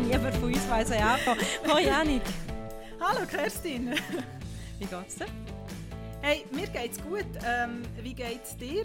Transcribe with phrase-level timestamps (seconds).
[0.00, 1.40] Niemand von uns weiss ja anfangen.
[1.66, 2.22] Hoi Janik.
[3.00, 3.94] Hallo Kerstin.
[4.78, 5.26] Wie geht's dir?
[6.22, 7.26] Hey, mir geht's gut.
[7.44, 8.84] Ähm, wie geht's dir?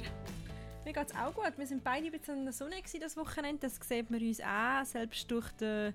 [0.84, 1.54] Mir geht's auch gut.
[1.56, 3.60] Wir sind beide ein bisschen in der Sonne das Wochenende.
[3.60, 4.86] Das sieht man uns an.
[4.86, 5.94] Selbst durch den,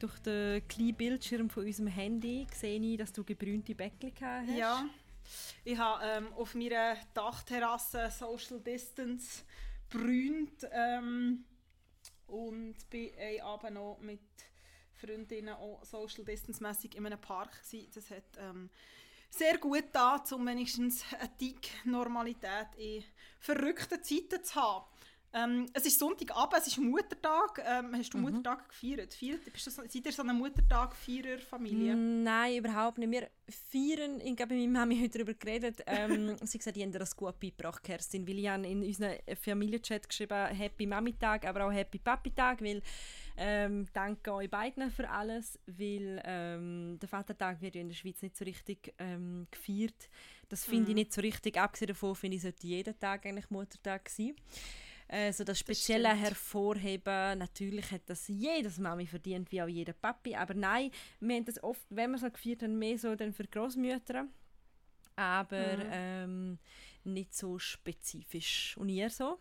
[0.00, 4.56] durch den kleinen Bildschirm von unserem Handy sehe ich, dass du gebrünte Bäckchen hast.
[4.56, 4.84] Ja.
[5.64, 9.44] Ich habe ähm, auf meiner Dachterrasse Social Distance
[9.88, 11.44] brünt ähm,
[12.30, 14.20] und bin ein Abend noch mit
[14.94, 17.90] Freundinnen auch Social Distance mäßig in einem Park gewesen.
[17.94, 18.70] Das hat ähm,
[19.30, 23.04] sehr gut da, um wenigstens eine Tick Normalität in
[23.38, 24.84] verrückten Zeiten zu haben.
[25.32, 27.62] Ähm, es ist Sonntagabend, es ist Muttertag.
[27.64, 28.24] Ähm, hast du mhm.
[28.24, 29.14] Muttertag gefeiert?
[29.14, 31.94] Feiert, bist du so, seid ihr so eine Muttertag-Feierer-Familie?
[31.94, 33.10] Nein, überhaupt nicht.
[33.12, 35.82] Wir feiern, ich glaube, mit meiner Mami heute darüber geredet.
[35.86, 38.26] Ähm, sie gesagt, die haben das gut beigebracht, Kerstin.
[38.26, 42.82] Weil ich habe in unserem Familienchat geschrieben, Happy Mami-Tag, aber auch Happy Papi-Tag, weil
[43.36, 48.20] ähm, danke euch beiden für alles, weil ähm, der Vatertag wird ja in der Schweiz
[48.20, 50.10] nicht so richtig ähm, gefeiert.
[50.48, 50.88] Das finde mhm.
[50.88, 51.56] ich nicht so richtig.
[51.56, 54.34] Abgesehen davon finde ich, sollte jeden Tag eigentlich Muttertag sein
[55.10, 57.38] äh, so das Spezielle das hervorheben.
[57.38, 60.36] Natürlich hat das jedes Mami verdient, wie auch jeder Papi.
[60.36, 63.44] Aber nein, wir haben das oft, wenn wir so gefeiert haben, mehr so dann für
[63.44, 64.28] Großmütter.
[65.16, 65.90] Aber mhm.
[65.90, 66.58] ähm,
[67.04, 68.76] nicht so spezifisch.
[68.76, 69.40] Und ihr so?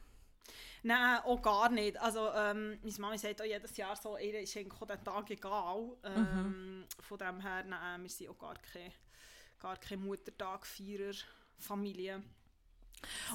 [0.81, 2.01] Nein, auch gar nicht.
[2.01, 5.95] Also, ähm, meine Mami sagt auch jedes Jahr so, ihr ist eigentlich der Tag egal.
[6.03, 6.85] Ähm, mhm.
[7.01, 8.91] Von dem her, nein, wir sind auch gar keine,
[9.59, 12.23] gar keine Muttertag-Feierer-Familie.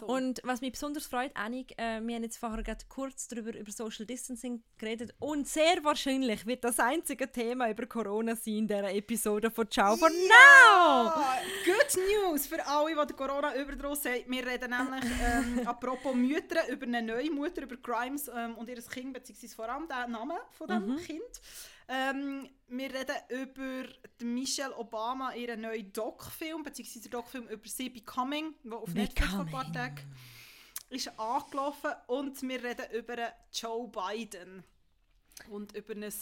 [0.01, 0.07] So.
[0.07, 3.71] Und was mich besonders freut, Annik, äh, wir haben jetzt vorher gerade kurz darüber über
[3.71, 8.93] Social Distancing geredet und sehr wahrscheinlich wird das einzige Thema über Corona sein in dieser
[8.93, 11.05] Episode von Ciao for ja!
[11.05, 11.13] Now!
[11.65, 14.25] Good News für alle, die Corona überdrossen haben.
[14.31, 18.83] Wir reden nämlich, ähm, apropos Mütter, über eine neue Mutter, über Grimes ähm, und ihr
[18.83, 20.97] Kind, beziehungsweise vor allem den Namen von dem mhm.
[20.99, 21.41] Kind.
[21.89, 23.89] Ähm, wir reden über
[24.23, 29.51] Michelle Obama, ihren neuen Doc-Film, beziehungsweise Doc-Film über sie Becoming, der auf Netflix vor ein
[29.51, 30.01] paar Tagen
[30.91, 31.91] ist angelaufen.
[32.07, 34.65] Und wir reden über Joe Biden.
[35.51, 36.13] Und über ein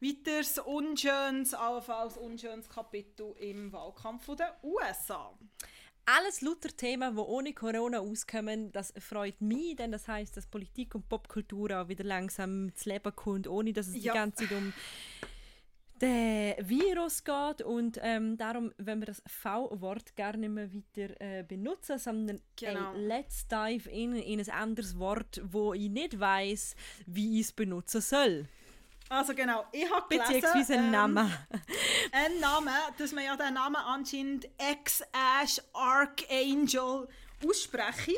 [0.00, 5.38] weiteres unschönes, allenfalls unschönes Kapitel im Wahlkampf der USA
[6.16, 8.72] alles lauter Themen, die ohne Corona auskommen.
[8.72, 13.14] Das freut mich, denn das heißt, dass Politik und Popkultur auch wieder langsam zu Leben
[13.14, 14.12] kommt, ohne dass es ja.
[14.12, 14.72] die ganze Zeit um
[16.00, 21.42] den Virus geht und ähm, darum, wenn wir das V-Wort gerne nicht mehr weiter äh,
[21.42, 22.94] benutzen, sondern genau.
[22.94, 26.76] ey, let's dive in, in ein anderes Wort, wo ich nicht weiß,
[27.06, 28.46] wie ich es benutzen soll.
[29.08, 30.34] Also genau, ich habe gelesen...
[30.34, 31.32] Beziehungsweise einen ähm, Namen.
[32.12, 37.08] ein Name, dass man ja den Namen anscheinend Ex-Ash Archangel
[37.46, 38.14] ausspreche.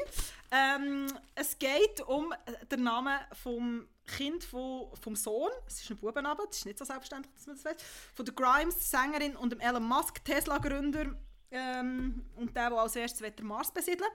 [0.50, 2.34] Ähm, es geht um
[2.70, 6.84] den Namen vom Kind von, vom Sohn, es ist ein Bubenabend, es ist nicht so
[6.84, 7.76] selbstverständlich, dass man das weiß,
[8.14, 11.14] von der Grimes, Sängerin und dem Elon Musk, Tesla-Gründer
[11.52, 14.10] ähm, und der, der als erstes den Mars besiedeln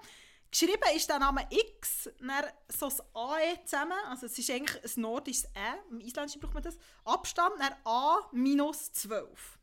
[0.52, 5.02] Geschrieben ist der Name X, dann so das AE zusammen, also es ist eigentlich ein
[5.02, 9.60] nordisches E, im Isländischen braucht man das, Abstand, dann A minus 12.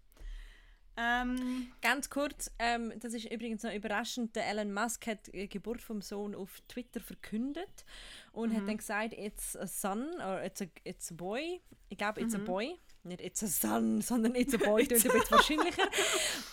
[0.95, 5.81] Ähm, Ganz kurz, ähm, das ist übrigens noch überraschend, der Elon Musk hat die Geburt
[5.81, 7.87] vom Sohn auf Twitter verkündet
[8.33, 8.57] und mhm.
[8.57, 11.63] hat dann gesagt, it's a son or it's a, it's a boy.
[11.89, 12.43] Ich glaube, it's mhm.
[12.43, 15.89] a boy nicht It's a Sun, sondern It's a Boy, klingt ein bisschen wahrscheinlicher.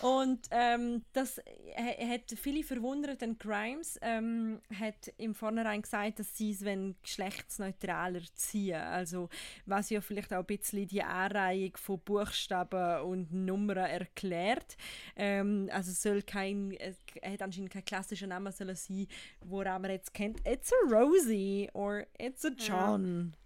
[0.02, 1.38] Und ähm, das
[1.76, 6.64] hat viele verwundert, denn Grimes ähm, hat im Vornherein gesagt, dass sie es
[7.02, 9.28] geschlechtsneutraler ziehen Also
[9.66, 14.76] was ja vielleicht auch ein bisschen die Anreihung von Buchstaben und Nummern erklärt.
[15.16, 19.06] Ähm, also soll kein, er hat anscheinend kein klassischer Name sollen sein,
[19.40, 23.32] woran man jetzt kennt, It's a Rosie or It's a John.
[23.32, 23.40] Ja.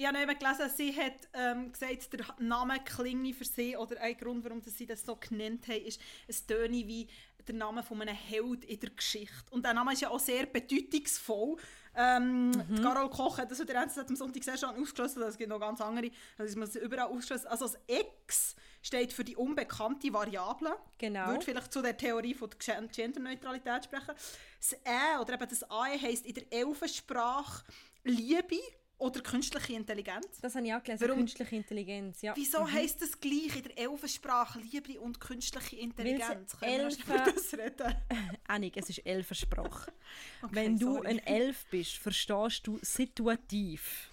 [0.00, 4.16] Ich habe eben gelesen, sie hat ähm, gesagt, der Name klinge für sie oder ein
[4.16, 7.06] Grund, warum sie das so genannt haben, ist, es töne wie
[7.46, 9.34] der Name von einem Held in der Geschichte.
[9.50, 11.58] Und der Name ist ja auch sehr bedeutungsvoll.
[11.94, 12.82] Ähm, mhm.
[12.82, 16.10] Carol Koch hat das der am Sonntag sehr schon ausgeschlossen, es gibt noch ganz andere,
[16.38, 17.48] das ist man überall ausgeschlossen.
[17.48, 20.76] Also das X steht für die unbekannte Variable.
[20.96, 21.26] Genau.
[21.26, 24.14] Würde vielleicht zu der Theorie von der Genderneutralität sprechen.
[24.58, 27.64] Das E oder eben das AE heisst in der Elfensprache
[28.02, 28.56] Liebe
[29.00, 30.40] oder künstliche Intelligenz.
[30.42, 31.18] Das habe ich auch gelesen, Warum?
[31.20, 32.20] künstliche Intelligenz.
[32.20, 32.34] Ja.
[32.36, 32.72] Wieso mhm.
[32.72, 36.56] heisst das gleich in der Elfensprache Liebe und künstliche Intelligenz?
[36.58, 37.96] Können wir über das reden?
[38.46, 39.90] Annik, es ist Elfensprache.
[40.42, 41.08] okay, Wenn du sorry.
[41.08, 44.10] ein Elf bist, verstehst du situativ.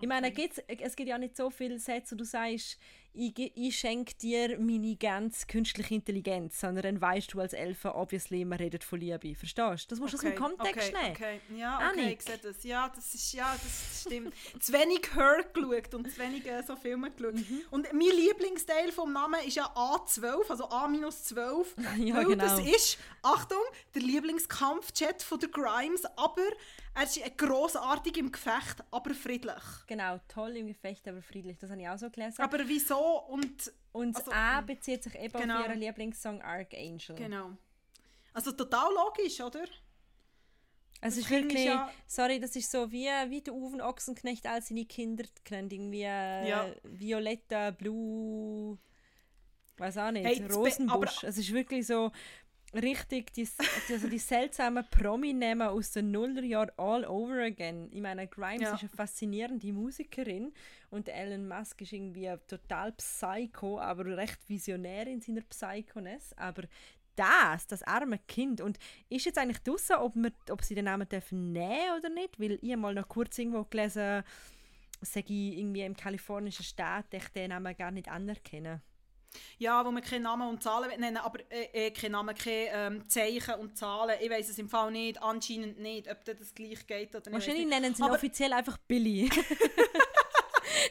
[0.00, 0.48] Ich meine, okay.
[0.78, 2.78] es gibt ja nicht so viele Sätze, wo du sagst,
[3.12, 8.44] ich, ich schenke dir meine ganz künstliche Intelligenz, sondern dann weißt du als Elfe, obviously,
[8.44, 9.34] man redet von Liebe.
[9.34, 9.88] Verstehst du?
[9.88, 11.16] Das musst du okay, aus dem Kontext okay, nehmen.
[11.16, 12.62] Okay, ja, okay, ich sehe das.
[12.62, 14.34] Ja, das ist, ja, das stimmt.
[14.60, 17.34] zu wenig Her geschaut und zu wenig äh, so Filme geschaut.
[17.34, 17.62] Mhm.
[17.70, 21.66] Und mein Lieblingsteil vom Namen ist ja A12, also A-12.
[21.98, 22.44] ja, weil genau.
[22.44, 23.62] das ist, Achtung,
[23.94, 26.46] der Lieblingskampfjet von der Grimes, aber
[26.94, 29.62] er ist grossartig im Gefecht, aber friedlich.
[29.86, 31.58] Genau, toll im Gefecht, aber friedlich.
[31.58, 32.42] Das habe ich auch so gelesen.
[32.42, 33.20] Aber wieso?
[33.28, 35.60] Und, und also, A bezieht sich eben genau.
[35.60, 37.14] auf ihren Lieblingssong Archangel.
[37.16, 37.50] Genau.
[38.32, 39.64] Also total logisch, oder?
[41.00, 44.84] Es ist wirklich, ja sorry, das ist so wie, wie der Uwe Ochsenknecht all seine
[44.84, 46.66] Kinder kennt, irgendwie äh, ja.
[46.82, 48.78] Violetta, Blue,
[49.78, 51.24] weiß auch nicht, hey, Rosenbusch.
[51.24, 52.12] Es ist wirklich so,
[52.74, 53.48] richtig die,
[53.90, 57.88] also die seltsamen Promi-Namen aus den Nullerjahren all over again.
[57.92, 58.74] Ich meine, Grimes ja.
[58.74, 60.52] ist eine faszinierende Musikerin
[60.90, 66.32] und Elon Musk ist irgendwie total psycho, aber recht visionär in seiner Psychoness.
[66.36, 66.62] Aber
[67.16, 68.60] das, das arme Kind.
[68.60, 68.78] Und
[69.08, 70.14] ist jetzt eigentlich draussen, ob,
[70.48, 72.40] ob sie den Namen dürfen nehmen oder nicht?
[72.40, 74.22] Weil ich mal noch kurz irgendwo gelesen
[75.02, 78.82] sage ich irgendwie im kalifornischen Staat, ich den Namen gar nicht anerkennen.
[79.58, 83.08] Ja, wo man keinen Namen und Zahlen nennen aber äh, äh, keinen Namen, keine ähm,
[83.08, 84.16] Zeichen und Zahlen.
[84.20, 87.32] Ich weiß es im Fall nicht, anscheinend nicht, ob das gleich geht oder nicht.
[87.32, 89.30] Wahrscheinlich nennen sie aber offiziell einfach Billy.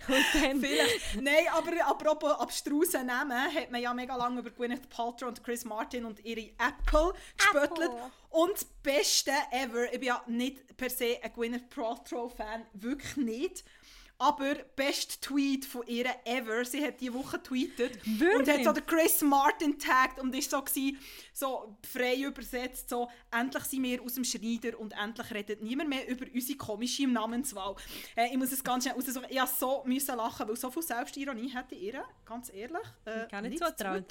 [0.09, 1.21] Vielleicht.
[1.21, 5.65] Nein, aber apropos abstrusen Namen, hat man ja mega lange über Gwyneth Paltrow und Chris
[5.65, 7.91] Martin und ihre Apple gespöttelt.
[8.29, 13.63] Und das Beste ever, ich bin ja nicht per se ein Gwyneth Paltrow-Fan, wirklich nicht.
[14.21, 16.65] Aber best Tweet von ihr ever.
[16.65, 18.35] Sie hat diese Woche Wirklich?
[18.35, 20.97] und hat so den Chris Martin tagged und ist so gewesen,
[21.31, 26.05] so frei übersetzt so endlich sind wir aus dem Schneider und endlich redet niemand mehr
[26.07, 27.75] über unsere komische Namenswahl.
[28.15, 29.25] Äh, ich muss es ganz schnell raussuchen.
[29.29, 33.41] Ich musste so müssen lachen, weil so viel Selbstironie hätte ihr, ganz ehrlich, äh, Gar
[33.43, 34.05] nicht zutraut.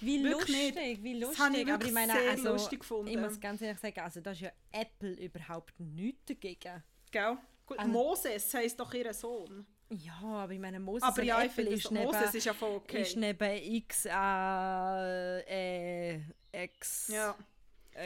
[0.00, 1.02] Wie lustig, nicht.
[1.02, 1.38] wie lustig.
[1.38, 3.08] Das ich aber ich meine, sehr also, lustig gefunden.
[3.08, 6.82] Ich muss ganz ehrlich sagen, also da ist ja Apple überhaupt nichts dagegen.
[7.10, 7.38] Gell?
[7.70, 9.64] Gut, also, Moses heisst doch ihr Sohn.
[9.90, 12.74] Ja, aber ich meine, Moses aber ja, ich ist, so, neben, Moses ist ja voll
[12.74, 13.02] okay.
[13.02, 16.20] Ist neben X, äh, äh,
[16.52, 17.12] X.
[17.12, 17.36] Ja.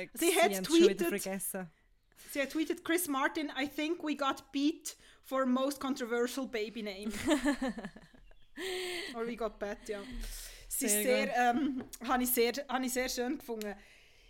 [0.02, 1.22] X, sie hat tweetet.
[2.30, 7.10] Sie hat tweetet, Chris Martin, I think we got beat for most controversial baby name.
[9.14, 10.02] Or we got bet, ja.
[10.68, 13.74] Sie sehr, sehr ähm, habe ich sehr, habe ich sehr schön gefunden.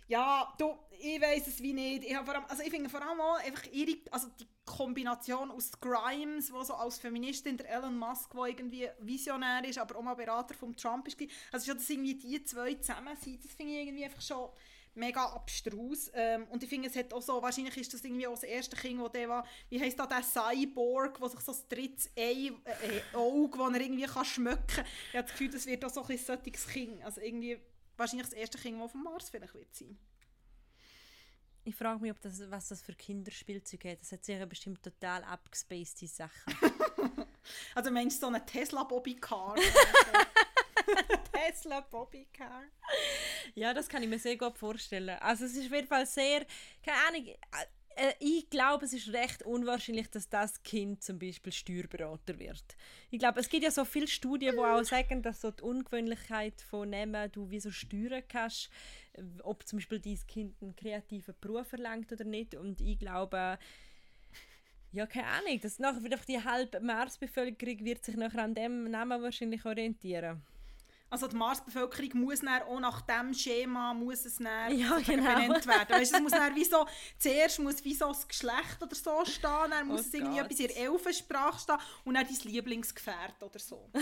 [0.07, 2.03] Ja, du, ich weiß es wie nicht.
[2.03, 5.71] Ich, vor allem, also ich finde vor allem auch einfach ihre, also die Kombination aus
[5.79, 10.15] Grimes, wo so als Feministin der Elon Musk, der irgendwie visionär ist, aber auch mal
[10.15, 11.17] Berater von Trump ist.
[11.51, 14.49] Also schon, dass irgendwie die zwei zusammen sind, das finde ich irgendwie einfach schon
[14.95, 16.11] mega abstrus.
[16.13, 18.75] Ähm, und ich finde, es hat auch so, wahrscheinlich ist das irgendwie auch das erste
[18.75, 22.51] Kind, wo der war, wie heisst da der Cyborg, wo sich so das dritte Ei,
[22.63, 24.85] äh, Auge, das er irgendwie kann schmecken kann.
[25.11, 27.03] Ich habe das Gefühl, das wird auch so ein solches Kind.
[27.03, 27.59] Also irgendwie
[27.97, 29.97] wahrscheinlich das erste Kind, das auf dem Mars vielleicht wird sein.
[31.63, 34.01] Ich frage mich, ob das, was das für Kinderspielzeuge hat.
[34.01, 36.53] Das hat sicher bestimmt total abgespacede Sachen.
[37.75, 39.55] also meinst du so eine Tesla Bobbycar?
[41.31, 42.63] Tesla Bobbycar.
[43.53, 45.09] Ja, das kann ich mir sehr gut vorstellen.
[45.19, 46.45] Also es ist auf jeden Fall sehr,
[46.83, 47.35] keine Ahnung,
[47.95, 52.63] äh, ich glaube, es ist recht unwahrscheinlich, dass das Kind zum Beispiel Steuerberater wird.
[53.11, 56.61] Ich glaube, es gibt ja so viele Studien, die auch sagen, dass so die Ungewöhnlichkeit
[56.61, 58.69] von nehmen, du wie so steuern kannst,
[59.43, 62.55] ob zum Beispiel dein Kind einen kreativen Beruf erlangt oder nicht.
[62.55, 63.57] Und ich glaube,
[64.91, 69.65] ja, keine Ahnung, dass nachher die halbe Marsbevölkerung wird sich nachher an dem Namen wahrscheinlich
[69.65, 70.41] orientieren.
[71.09, 75.23] Also die Marsbevölkerung muss dann auch nach dem Schema muss es dann ja, genau.
[75.23, 75.89] benannt werden.
[75.89, 76.85] Weißt, es muss dann wie so,
[77.19, 80.59] zuerst muss wie so das Geschlecht oder so stehen, dann muss oh es irgendwie etwas
[80.59, 83.89] in der Elfensprache stehen und dann dein Lieblingsgefährt oder so.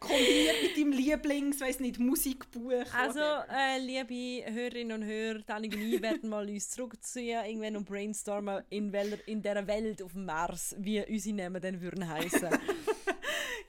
[0.00, 2.84] Kombiniert mit deinem Lieblings, weiß nicht, Musikbuch.
[2.94, 7.84] Also, äh, liebe Hörerinnen und Hörer, Dani und ich werden mal uns zurückziehen irgendwann und
[7.84, 12.48] brainstormen, in, welcher, in dieser Welt auf dem Mars, wie unsere Namen dann würden heißen.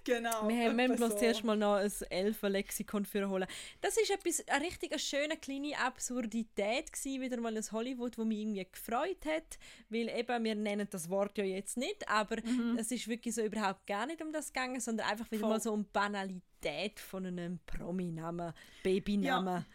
[0.06, 0.48] genau.
[0.48, 1.10] Wir haben wir so.
[1.10, 3.48] zuerst mal noch ein Elfen-Lexikon für holen.
[3.82, 8.40] Das ist etwas, eine richtig schöne kleine Absurdität gewesen, wieder mal aus Hollywood, wo mich
[8.40, 9.58] irgendwie gefreut hat,
[9.90, 12.78] weil eben, wir nennen das Wort ja jetzt nicht, aber mhm.
[12.80, 15.50] es ist wirklich so überhaupt gar nicht um das gegangen, sondern einfach wieder Voll.
[15.50, 18.54] mal so um Banalität von einem Promi-Namen,
[18.84, 19.66] Babynamen.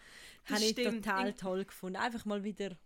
[0.48, 1.96] Ja, Habe ich total toll gefunden.
[1.96, 2.76] Einfach mal wieder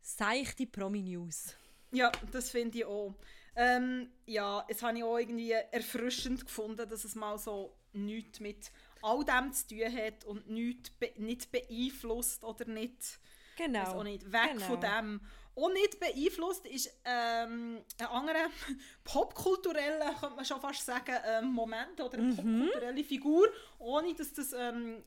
[0.00, 1.56] seichte Promi-News.
[1.92, 3.14] Ja, das finde ich auch.
[3.60, 8.70] Ähm, ja, es habe ich auch irgendwie erfrischend gefunden, dass es mal so nichts mit
[9.02, 13.18] all dem zu tun hat und nichts be nicht beeinflusst oder nicht
[13.58, 13.98] Genau.
[13.98, 14.32] auch nicht.
[14.32, 14.66] Weg genau.
[14.66, 15.20] von dem.
[15.56, 18.46] Auch nicht beeinflusst ist ähm, ein anderer
[19.04, 22.36] popkultureller, könnte man schon fast sagen, ähm, Moment oder eine mhm.
[22.36, 23.48] popkulturelle Figur,
[23.80, 25.02] ohne dass das ähm,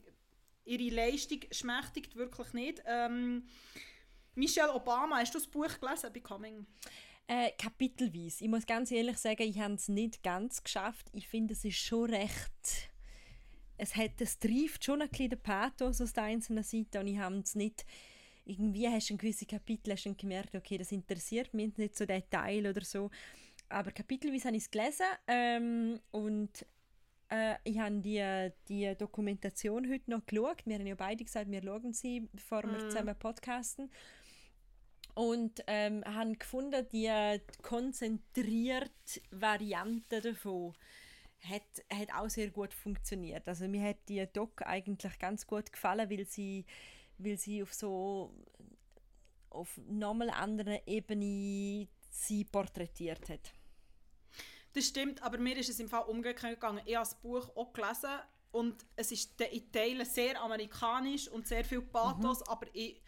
[0.65, 2.83] ihre Leistung schmächtigt, wirklich nicht.
[2.85, 3.47] Ähm,
[4.35, 6.67] Michelle Obama, hast du das Buch gelesen, Becoming?
[7.31, 8.43] Äh, kapitelweise.
[8.43, 11.09] Ich muss ganz ehrlich sagen, ich habe es nicht ganz geschafft.
[11.13, 12.89] Ich finde, es ist schon recht...
[13.77, 17.17] Es, hat, es trifft schon ein bisschen den Pathos aus der einzelnen Seite und ich
[17.17, 17.85] habe es nicht...
[18.43, 22.05] Irgendwie hast du ein gewisse Kapitel hast du gemerkt, okay, das interessiert mich nicht so
[22.05, 23.09] Detail oder so.
[23.69, 26.65] Aber kapitelweise habe ich es gelesen ähm, und
[27.29, 30.65] äh, ich habe die, die Dokumentation heute noch geschaut.
[30.65, 32.89] Wir haben ja beide gesagt, wir schauen sie, bevor wir mm.
[32.89, 33.89] zusammen podcasten
[35.15, 40.73] und ähm, haben gefunden, die konzentrierte Variante davon
[41.43, 43.47] hat, hat auch sehr gut funktioniert.
[43.47, 46.65] Also mir hat die Doc eigentlich ganz gut gefallen, weil sie,
[47.17, 48.33] weil sie auf so
[49.49, 53.53] auf nochmal anderen Ebene sie porträtiert hat.
[54.73, 56.81] Das stimmt, aber mir ist es im Fall umgekehrt gegangen.
[56.85, 58.19] Ich habe das Buch auch gelesen
[58.51, 62.47] und es ist in Teilen sehr amerikanisch und sehr viel Pathos, mhm.
[62.47, 63.01] aber ich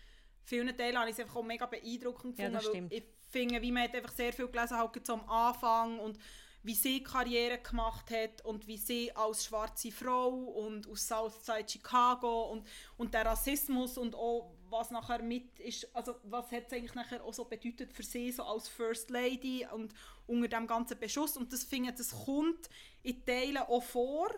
[0.43, 2.53] vielen Teilen habe ich es einfach auch mega beeindruckend gefunden.
[2.53, 2.93] Ja, das stimmt.
[2.93, 6.17] Ich finde, wie man hat einfach sehr viel gelesen halt am Anfang und
[6.63, 12.51] wie sie Karriere gemacht hat und wie sie als schwarze Frau und aus Southside Chicago
[12.51, 16.95] und, und der Rassismus und auch was nachher mit ist, also was hat es eigentlich
[16.95, 19.93] nachher auch so bedeutet für sie so als First Lady und
[20.25, 22.69] unter dem ganzen Beschuss und das finde das kommt
[23.03, 24.33] in Teilen auch vor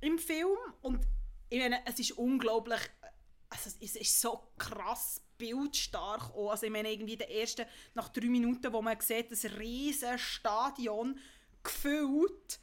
[0.00, 1.04] im Film und
[1.50, 2.80] ich meine, es ist unglaublich
[3.52, 6.50] also es ist so krass bildstark auch.
[6.50, 11.18] Also ich meine irgendwie der erste, nach drei Minuten, wo man sieht, das riesige Stadion
[11.62, 12.60] gefüllt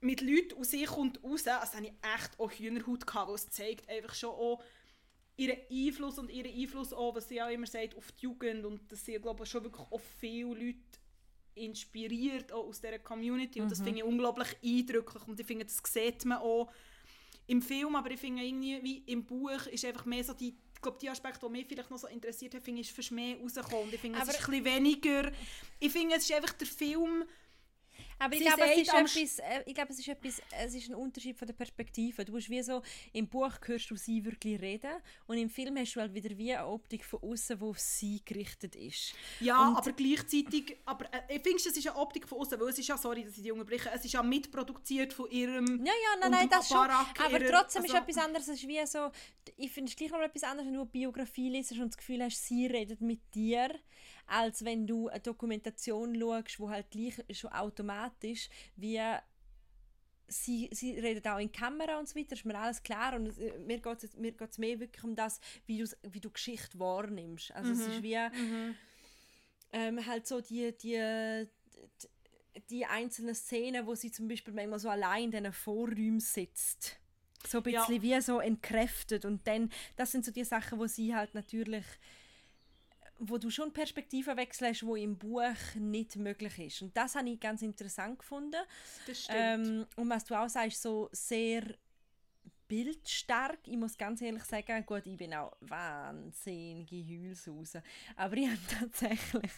[0.00, 3.88] mit Leuten aus sich und raus, also habe ich echt auch Hühnerhaut gehabt, es zeigt
[3.88, 4.62] einfach schon auch
[5.36, 8.90] ihren Einfluss und ihren Einfluss auch, was sie auch immer sagt, auf die Jugend und
[8.90, 10.78] dass sie, glaube ich, schon wirklich auch viele Leute
[11.54, 13.84] inspiriert auch aus dieser Community und das mhm.
[13.84, 16.70] finde ich unglaublich eindrücklich und ich finde, das sieht man auch
[17.46, 20.82] im Film, aber ich finde irgendwie, wie im Buch, ist einfach mehr so die ich
[20.82, 23.38] glaube, die Aspekte, die mich vielleicht noch so interessiert haben, finde ich, ist für mehr
[23.38, 23.92] rausgekommen.
[23.92, 25.32] Ich finde, es ist ein bisschen weniger...
[25.80, 27.24] Ich finde, es ist einfach der Film
[28.18, 30.94] aber ich glaube, es ist etwas, äh, ich glaube, es ist etwas, es ist ein
[30.94, 32.24] Unterschied von der Perspektive.
[32.24, 32.82] Du hast wie so,
[33.12, 34.92] im Buch hörst du sie wirklich reden
[35.26, 38.22] und im Film hast du halt wieder wie eine Optik von außen, wo auf sie
[38.24, 39.14] gerichtet ist.
[39.40, 42.68] Ja, und aber gleichzeitig, aber äh, ich finde, es ist eine Optik von außen, weil
[42.68, 45.92] es ist ja, sorry, dass ich die unterbreche, es ist ja mitproduziert von ihrem Ja,
[45.92, 47.26] ja, nein, nein, das Barack, schon.
[47.26, 49.10] Aber ihrer, trotzdem also, ist etwas anderes, es ist wie so,
[49.56, 52.22] ich finde es gleich noch etwas anderes, wenn du eine Biografie liest und das Gefühl
[52.22, 53.70] hast, sie redet mit dir
[54.26, 59.00] als wenn du eine Dokumentation schaust, wo halt gleich schon automatisch wie
[60.28, 63.58] sie, sie redet auch in Kamera und so weiter, ist mir alles klar und äh,
[63.58, 67.52] mir geht es mir geht's mehr wirklich um das, wie, wie du Geschichte wahrnimmst.
[67.52, 67.80] Also mhm.
[67.80, 68.74] es ist wie mhm.
[69.72, 71.46] ähm, halt so die, die,
[72.70, 76.96] die einzelnen Szenen, wo sie zum Beispiel manchmal so allein in diesen Vorräumen sitzt.
[77.46, 78.02] So ein bisschen ja.
[78.02, 81.84] wie so entkräftet und dann, das sind so die Sachen, wo sie halt natürlich
[83.18, 86.82] wo du schon Perspektiven wechselst, wo im Buch nicht möglich ist.
[86.82, 88.60] Und das habe ich ganz interessant gefunden.
[89.06, 89.38] Das stimmt.
[89.38, 91.62] Ähm, und was du auch sagst, so sehr
[92.68, 93.58] bildstark.
[93.64, 97.82] Ich muss ganz ehrlich sagen, gut, ich bin auch wahnsinnige Heulsuse.
[98.16, 99.52] Aber ich hatte tatsächlich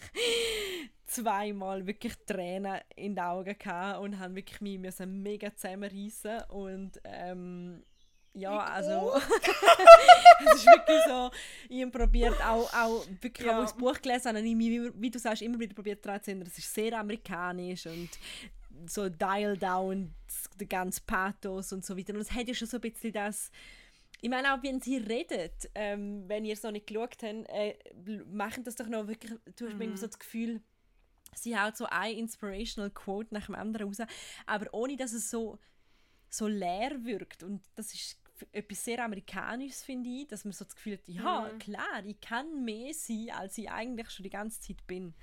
[1.06, 7.82] zweimal wirklich Tränen in den Augen gehabt und habe wirklich mich mega zusammenreißen und ähm,
[8.34, 9.14] ja, also
[10.46, 11.30] es ist wirklich so,
[11.68, 13.58] ich habe probiert auch, auch wirklich ja.
[13.58, 16.30] auch das Buch gelesen und ich mich, wie du sagst, immer wieder probiert daran zu
[16.30, 18.10] erinnern, es ist sehr amerikanisch und
[18.86, 20.14] so Dial Down,
[20.58, 23.50] der ganze Pathos und so weiter und es hat ja schon so ein bisschen das
[24.20, 27.76] ich meine auch, wenn sie redet, ähm, wenn ihr so nicht geschaut habt, äh,
[28.26, 29.96] machen das doch noch wirklich, du hast mhm.
[29.96, 30.60] so das Gefühl,
[31.34, 33.98] sie haut so ein Inspirational Quote nach dem anderen raus,
[34.46, 35.58] aber ohne, dass es so
[36.30, 38.18] so leer wirkt und das ist
[38.52, 41.58] etwas sehr Amerikanisches, finde ich, dass man so das Gefühl hat, ja, mhm.
[41.58, 45.14] klar, ich kann mehr sein, als ich eigentlich schon die ganze Zeit bin.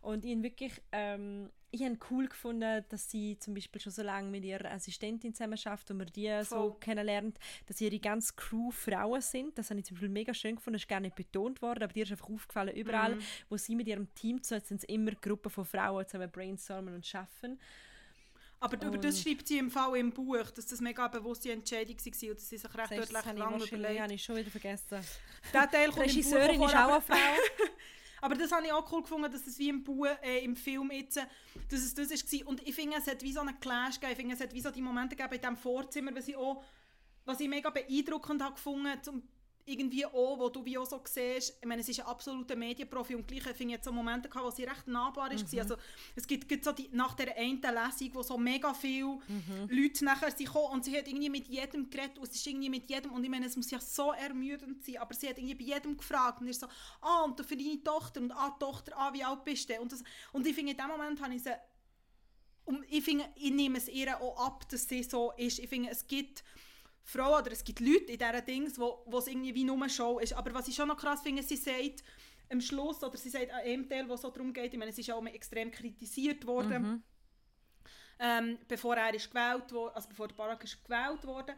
[0.00, 4.30] Und ich wirklich, ähm, ich habe cool gefunden, dass sie zum Beispiel schon so lange
[4.30, 6.44] mit ihrer Assistentin zusammen schafft und man die Voll.
[6.44, 9.58] so kennenlernt, dass ihre ganze Crew Frauen sind.
[9.58, 11.92] Das habe ich zum Beispiel mega schön gefunden, das ist gar nicht betont worden, aber
[11.92, 13.22] dir ist einfach aufgefallen, überall, mhm.
[13.48, 17.58] wo sie mit ihrem Team zusammen sind, immer Gruppen von Frauen zusammen brainstormen und schaffen.
[18.60, 22.30] Aber und das schreibt sie im Fall im Buch, dass das mega bewusste Entscheidung war
[22.30, 24.00] und dass sie sich recht dort lange überlegt.
[24.00, 24.98] habe ich schon wieder vergessen.
[25.52, 27.16] Der Teil kommt Regisseurin im Buch ist auch eine Frau.
[28.20, 30.90] aber das habe ich auch cool gefunden, dass es wie im Buch, äh, im Film
[30.90, 31.18] jetzt,
[31.68, 32.48] dass es das war.
[32.48, 34.12] Und ich finde, es hat wie so einen Clash gegeben.
[34.12, 36.64] Ich finde, es hat wie so die Momente gegeben in diesem Vorzimmer, was ich auch,
[37.26, 39.02] was ich mega beeindruckend habe gefunden.
[39.02, 39.22] Zum,
[39.68, 43.14] irgendwie auch, wo du wie auch so siehst, ich meine, es ist ein absoluter Medienprofi
[43.14, 45.52] und gleich finde ich jetzt so Momente gehabt, wo sie recht nahbar ist.
[45.52, 45.60] Mhm.
[45.60, 45.76] Also
[46.16, 49.68] es gibt, gibt so die, nach der einen Lesung, wo so mega viele mhm.
[49.68, 52.70] Leute nachher sind gekommen und sie hat irgendwie mit jedem geredet und es ist irgendwie
[52.70, 55.66] mit jedem und ich meine, es muss ja so ermüdend sein, aber sie hat irgendwie
[55.66, 56.66] bei jedem gefragt und ist so,
[57.00, 59.80] ah, und für deine Tochter und ah, Tochter, ah, wie alt bist du?
[59.80, 61.54] Und, das, und ich finde, in dem Moment habe ich sie
[62.68, 65.58] und ich finde, ich nehme es ihr auch ab, dass sie so ist.
[65.58, 66.44] Ich finde, es gibt
[67.08, 70.18] Frauen oder es gibt Leute in diesen Dings, wo, wo es irgendwie wie nur Show
[70.18, 70.34] ist.
[70.34, 72.04] Aber was ich schon noch krass finde, sie sagt
[72.50, 74.90] am Schluss, oder sie sagt an einem Teil, wo es so darum geht, ich meine,
[74.90, 77.02] es ist auch extrem kritisiert worden, mhm.
[78.18, 81.54] ähm, bevor er ist gewählt wurde, also bevor Barack ist gewählt wurde.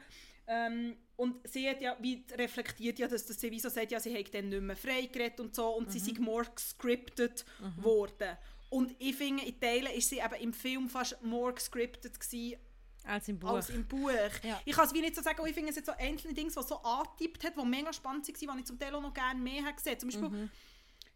[0.46, 3.98] Ähm, und sie hat ja, wie reflektiert ja, dass, dass sie wie so sagt, ja,
[3.98, 5.90] sie hat dann nicht mehr frei geredet und so und mhm.
[5.90, 7.84] sie sind more gescriptet mhm.
[7.84, 8.36] worden.
[8.68, 12.56] Und ich finde, in Teilen war sie eben im Film fast more gescriptet gewesen,
[13.04, 13.50] als im Buch.
[13.50, 14.10] Als im Buch.
[14.42, 14.60] Ja.
[14.64, 16.62] Ich kann es wie nicht so sagen, ich finde es jetzt so einzelne Dinge, die
[16.62, 19.64] so angetippt hat, die mega spannend waren, die ich zum Teil auch noch gerne mehr
[19.64, 19.98] habe gesehen.
[19.98, 20.50] Zum Beispiel mhm.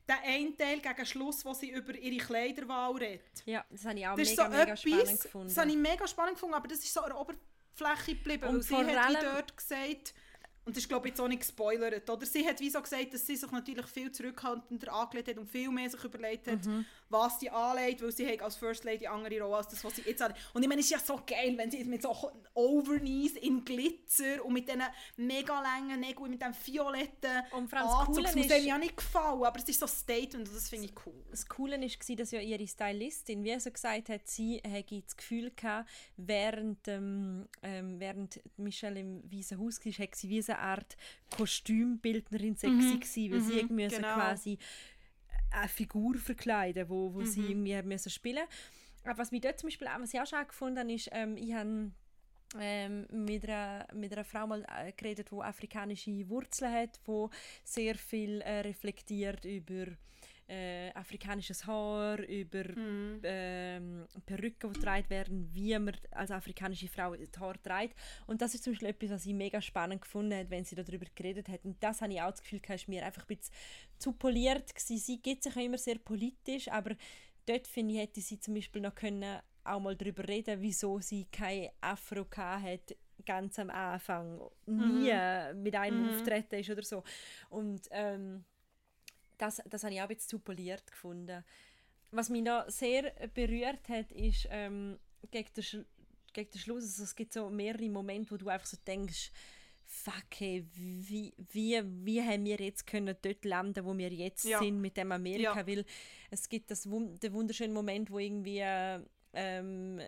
[0.09, 3.43] der eine Teil gegen Schluss, wo sie über ihre Kleiderwahl redet.
[3.45, 5.49] Ja, das habe ich auch mega, so mega etwas, spannend gefunden.
[5.49, 8.49] Das habe ich mega spannend gefunden, aber das ist so an der Oberfläche geblieben.
[8.49, 10.15] Und sie hat wie dort gesagt,
[10.67, 12.25] und das ist glaube ich jetzt auch nicht gespoilert, oder?
[12.25, 15.69] Sie hat wie so gesagt, dass sie sich natürlich viel zurückhaltender angelegt hat und viel
[15.69, 16.87] mehr sich überlegt hat, mhm.
[17.15, 20.23] Was sie anlegt, weil sie als First Lady andere Rolle als das, was sie jetzt
[20.23, 20.35] hat.
[20.53, 22.15] Und ich meine, es ist ja so geil, wenn sie mit so
[22.55, 24.83] Overknees in Glitzer und mit diesen
[25.17, 29.43] mega langen Nägeln, mit diesem violetten und das Anzug, das muss mir ja nicht gefallen,
[29.43, 31.25] aber es ist so ein Statement und das finde ich cool.
[31.31, 35.53] Das Coole war, dass ja ihre Stylistin, wie sie gesagt hat, sie hätte das Gefühl
[35.55, 40.97] gehabt, während, ähm, während Michelle im Weißen Haus war, hat sie wie eine Art
[41.37, 43.01] Kostümbildnerin sexy mhm.
[43.01, 43.47] gewesen, weil mhm.
[43.47, 44.15] sie irgendwie genau.
[44.15, 44.59] quasi
[45.55, 47.27] eine Figur verkleiden, wo, wo mhm.
[47.27, 48.45] sie irgendwie müssen spielen
[49.05, 51.37] Aber was mich dort zum Beispiel auch, was ich auch schon gefunden habe, ist, ähm,
[51.37, 51.91] ich habe
[52.61, 57.27] ähm, mit, einer, mit einer Frau mal äh, geredet, die afrikanische Wurzeln hat, die
[57.65, 59.87] sehr viel äh, reflektiert über
[60.49, 63.21] äh, afrikanisches Haar, über mhm.
[63.23, 67.97] ähm, Perücken, die getragen werden, wie man als afrikanische Frau das Haar trägt.
[68.27, 71.07] Und das ist zum Beispiel etwas, was ich mega spannend gefunden habe, wenn sie darüber
[71.15, 71.65] geredet hat.
[71.65, 73.55] Und das habe ich auch das Gefühl, dass mir einfach ein bisschen
[73.99, 74.99] zu poliert gewesen.
[74.99, 76.95] Sie gibt sich auch immer sehr politisch, aber
[77.47, 81.25] dort finde ich, hätte sie zum Beispiel noch können auch mal darüber reden, wieso sie
[81.33, 85.63] kein Afro hat ganz am Anfang nie mhm.
[85.63, 86.09] mit einem mhm.
[86.11, 87.03] auftreten ist oder so.
[87.49, 88.45] Und ähm,
[89.39, 91.45] das, das habe ich auch ein bisschen zu poliert gefunden.
[92.11, 94.99] Was mich noch sehr berührt hat, ist ähm,
[95.31, 95.79] gegen, den Sch
[96.33, 99.31] gegen den Schluss, also es gibt so mehrere Momente, wo du einfach so denkst,
[99.85, 104.59] fuck, hey, wie, wie, wie haben wir jetzt können dort landen, wo wir jetzt ja.
[104.59, 105.67] sind mit dem Amerika, ja.
[105.67, 105.85] weil
[106.31, 108.63] es gibt das, den wunderschönen Moment, wo irgendwie
[109.35, 110.01] ähm,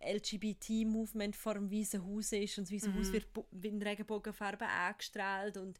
[0.00, 2.98] LGBT-Movement vor dem Weißen Haus ist und das Weiße mhm.
[2.98, 3.26] Haus wird
[3.62, 5.78] in Regenbogenfarben angestrahlt und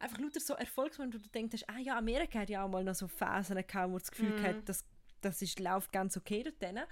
[0.00, 2.94] einfach lauter so Erfolgsmomente, wo du denkst, ah ja, Amerika hat ja auch mal noch
[2.94, 4.42] so Phasen gehabt, wo das Gefühl mm.
[4.42, 4.84] hat, das,
[5.20, 6.84] das ist, läuft ganz okay dort denen.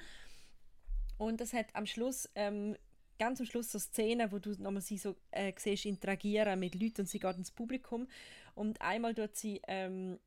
[1.17, 2.77] Und das hat am Schluss, ähm,
[3.19, 7.03] ganz am Schluss so Szenen, wo du nochmal sie so äh, siehst, interagieren mit Leuten
[7.03, 8.07] und sie geht ins Publikum
[8.55, 10.21] und einmal dort sie ähm,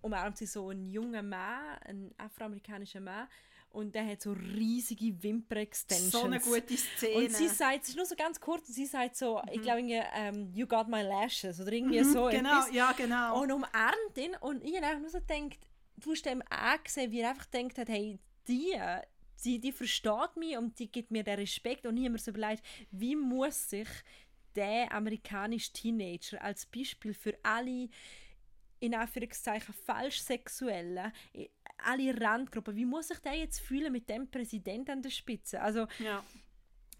[0.00, 3.28] umarmt sie so einen jungen Mann, einen afroamerikanischen Mann
[3.70, 6.12] und der hat so riesige Wimper-Extensions.
[6.12, 7.16] So eine gute Szene.
[7.16, 9.52] Und sie sagt, es ist nur so ganz kurz, und sie sagt so, mhm.
[9.52, 9.82] ich glaube,
[10.14, 12.26] ähm, you got my lashes oder irgendwie mhm, so.
[12.26, 12.74] Genau, etwas.
[12.74, 13.40] ja, genau.
[13.40, 15.58] Und umarmt ihn und ich habe nur so gedacht,
[15.96, 18.74] du hast ihm angesehen, wie er einfach gedacht hat, hey, die,
[19.44, 22.30] die, die versteht mich und die gibt mir den Respekt und ich habe mir so
[22.30, 23.88] überlegt, wie muss sich
[24.56, 27.88] der amerikanische Teenager als Beispiel für alle
[28.80, 31.12] in Anführungszeichen falsch sexuelle
[31.78, 32.76] alle Randgruppen.
[32.76, 35.60] Wie muss sich der jetzt fühlen mit dem Präsidenten an der Spitze?
[35.60, 36.22] Also, ja.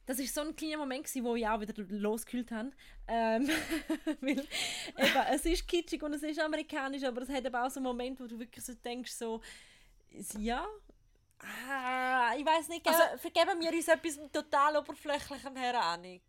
[0.06, 2.70] das ist so ein kleiner Moment, gewesen, wo ich auch wieder losgekühlt habe.
[3.06, 3.48] Ähm,
[4.20, 7.80] weil, eben, es ist kitschig und es ist amerikanisch, aber es hat eben auch so
[7.80, 9.40] einen Moment, wo du wirklich so denkst, so,
[10.38, 10.66] ja,
[11.40, 16.20] ah, ich weiß nicht, also, vergeben wir uns etwas total oberflächlichem Ahnung.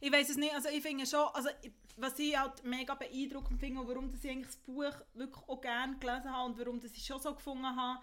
[0.00, 1.48] Ich weiß es nicht, also ich finde schon, also
[1.96, 5.96] was ich halt mega beeindruckend finde und warum ich eigentlich das Buch wirklich auch gerne
[5.98, 8.00] gelesen habe und warum ich schon so gefunden habe,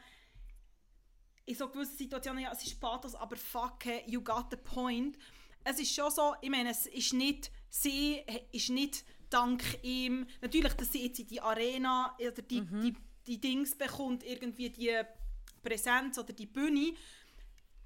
[1.46, 5.18] in so gewissen Situationen, ja, es ist Pathos, aber fuck, you got the point.
[5.64, 10.74] Es ist schon so, ich meine, es ist nicht, sie ist nicht dank ihm, natürlich,
[10.74, 12.82] dass sie jetzt in die Arena oder die, mhm.
[12.82, 12.96] die,
[13.28, 15.02] die Dings bekommt, irgendwie die
[15.62, 16.94] Präsenz oder die Bühne,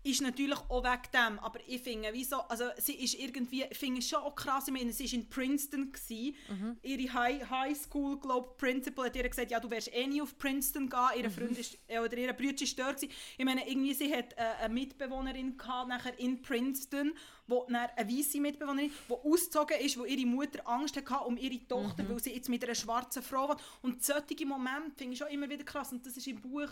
[0.08, 4.10] ist natürlich auch wegen dem, aber ich finde, wieso, also sie ist irgendwie, finde es
[4.10, 6.78] schon auch krass, ich meine, sie war in Princeton, gewesen, mhm.
[6.82, 10.38] ihre High, High School, glaube Principal hat ihr gesagt, ja, du wärst eh nie auf
[10.38, 11.34] Princeton gehen, ihr mhm.
[11.34, 13.14] Freund ist, äh, oder ihr Bruder ist dort gewesen.
[13.38, 17.14] Ich meine, irgendwie, sie hat äh, eine Mitbewohnerin gehabt, nachher in Princeton,
[17.48, 22.04] wo eine weiße Mitbewohnerin, die ausgezogen ist, wo ihre Mutter Angst hatte um ihre Tochter,
[22.04, 22.10] mhm.
[22.10, 23.58] weil sie jetzt mit einer schwarzen Frau war.
[23.82, 26.70] Und solche Momente finde ich schon immer wieder krass, und das ist im Buch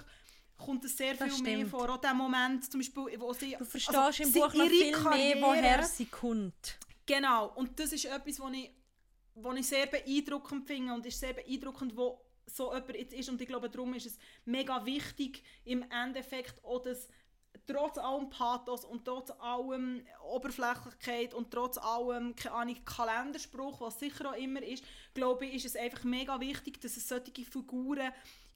[0.57, 1.57] kommt es sehr das viel stimmt.
[1.57, 1.89] mehr vor.
[1.89, 3.55] Auch der Moment, zum Beispiel, wo sie...
[3.57, 6.77] Du verstehst also, im Buch noch viel Karriere, mehr, woher sie kommt.
[7.05, 8.71] Genau, und das ist etwas, was ich,
[9.35, 13.41] was ich sehr beeindruckend finde und ist sehr beeindruckend, wo so jemand jetzt ist und
[13.41, 17.07] ich glaube, darum ist es mega wichtig, im Endeffekt auch das
[17.67, 24.31] trotz allem Pathos und trotz allem Oberflächlichkeit und trotz allem, keine Ahnung, Kalenderspruch, was sicher
[24.31, 28.11] auch immer ist, glaube ich, ist es einfach mega wichtig, dass es solche Figuren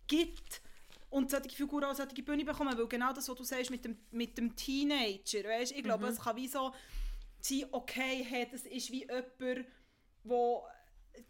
[0.07, 0.62] gibt,
[1.10, 3.98] und solche Figuren auch solche Bühne bekommen, weil genau das, was du sagst mit dem,
[4.12, 6.12] mit dem Teenager, weißt, ich glaube, mhm.
[6.12, 6.74] es kann wie so
[7.39, 9.67] sein, okay, hey, das ist wie jemand,
[10.24, 10.63] wo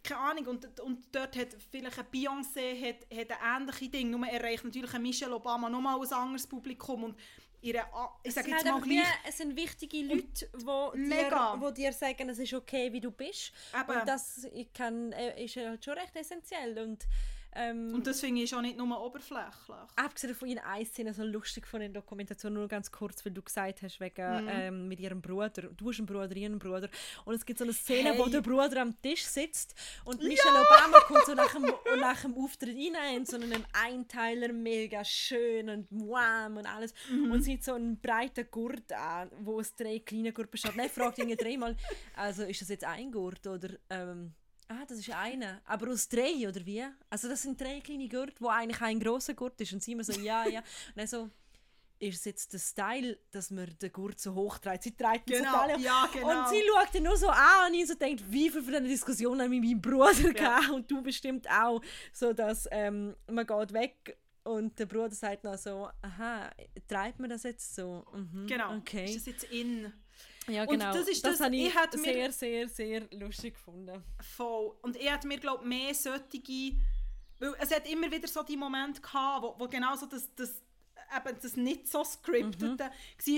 [0.02, 4.26] keine Ahnung, und, und dort hat vielleicht eine Beyoncé hat, hat ein ähnliches Ding, nur
[4.26, 7.16] erreicht natürlich ein Michelle Obama nochmal ein anderes Publikum und
[7.60, 7.84] ihre,
[8.22, 9.04] ich sage jetzt mal gleich...
[9.26, 13.52] es sind wichtige Leute, wo dir, wo dir sagen, es ist okay, wie du bist.
[13.74, 13.98] Eben.
[13.98, 17.06] Und das ich kann, äh, ist halt schon recht essentiell und
[17.52, 19.76] ähm, und das finde ich auch nicht nur oberflächlich.
[19.96, 23.42] Abgesehen von ihnen eine Szene so lustig von der Dokumentation, nur ganz kurz, weil du
[23.42, 24.48] gesagt hast, wegen, mhm.
[24.48, 26.88] ähm, mit ihrem Bruder, du hast einen Bruder, ihren Bruder,
[27.24, 28.18] und es gibt so eine Szene, hey.
[28.18, 30.62] wo der Bruder am Tisch sitzt und Michelle ja.
[30.62, 35.68] Obama kommt so nach dem, nach dem Auftritt rein in so einem Einteiler, mega schön
[35.68, 37.32] und warm und alles, mhm.
[37.32, 40.76] und sieht so einen breiten Gurt an, wo es drei kleine Gurt besteht.
[40.76, 41.76] Nein, fragt ihn dreimal,
[42.14, 43.70] also ist das jetzt ein Gurt oder...
[43.88, 44.34] Ähm,
[44.70, 45.60] Ah, das ist einer.
[45.64, 46.84] Aber aus drei, oder wie?
[47.08, 49.72] Also das sind drei kleine Gurte, wo eigentlich ein grosser Gurt ist.
[49.72, 50.60] Und sie immer so, ja, ja.
[50.60, 51.28] Und dann so,
[51.98, 54.84] ist es jetzt der Style, dass man den Gurt so hoch trägt?
[54.84, 56.28] Sie trägt genau, so ja, genau.
[56.28, 58.86] Und sie schaut dann nur so an und ich so denkt, wie viel von diesen
[58.86, 60.60] Diskussionen haben mit meinem Bruder ja.
[60.72, 61.82] Und du bestimmt auch.
[62.12, 66.48] So, dass ähm, man geht weg und der Bruder sagt noch so, aha,
[66.86, 68.04] treibt man das jetzt so?
[68.14, 69.06] Mhm, genau, okay.
[69.06, 69.92] ist das jetzt in...
[70.50, 70.88] Ja, genau.
[70.88, 74.02] Und das ist das, das habe ich, ich sehr, sehr, sehr lustig gefunden.
[74.20, 74.76] Voll.
[74.82, 76.22] Und ich hatte mir, glaube mehr solche...
[77.38, 80.62] Weil es hat immer wieder so die Momente gehabt, wo, wo genau so das, das,
[81.16, 82.78] eben das nicht so scripted mhm.
[82.78, 82.90] war.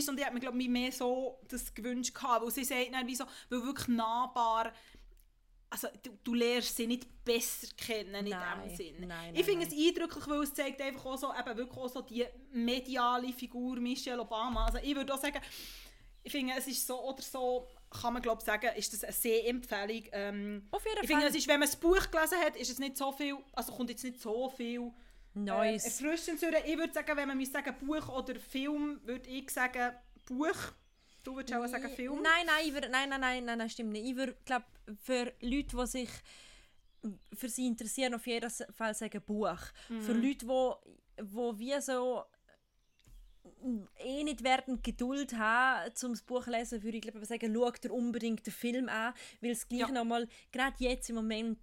[0.09, 3.15] Und ich habe mir, glaube mehr so das gewünscht gehabt, weil sie sagt dann wie
[3.15, 4.73] so, weil wirklich nahbar
[5.73, 9.07] also du, du lernst sie nicht besser kennen in nein, dem Sinn.
[9.07, 12.03] Nein, ich finde es eindrücklich, weil es zeigt einfach auch so, eben wirklich auch so
[12.03, 14.67] die mediale Figur Michelle Obama.
[14.67, 15.41] Also ich würde auch sagen,
[16.25, 20.05] ich finde, es ist so oder so, kann man glaube sagen, ist das eine Sehempfehlung.
[20.13, 21.21] Ähm, Auf jeden ich Fall.
[21.21, 23.73] finde, es ist, wenn man das Buch gelesen hat, ist es nicht so viel, also
[23.73, 24.93] kommt jetzt nicht so viel
[25.35, 25.85] Neues.
[25.85, 29.95] Äh, erfrischend Ich würde sagen, wenn man mir sagen Buch oder Film, würde ich sagen
[30.27, 30.57] Buch.
[31.23, 32.21] Du würdest auch sagen Film?
[32.23, 34.07] Nein, nein, ich würd, nein, nein, nein, nein, nein, stimmt nicht.
[34.07, 34.67] Ich würde, glaube
[35.03, 36.09] für Leute, die sich
[37.33, 39.59] für sie interessieren, auf jeden Fall sagen Buch.
[39.89, 40.03] Mhm.
[40.03, 42.25] Für Leute, die, die wie so
[43.99, 47.71] eh nicht werden Geduld haben, um das Buch zu lesen, würde ich glaube sagen, schau
[47.71, 49.89] dir unbedingt den Film an, weil es gleich ja.
[49.89, 51.59] nochmal, gerade jetzt im Moment,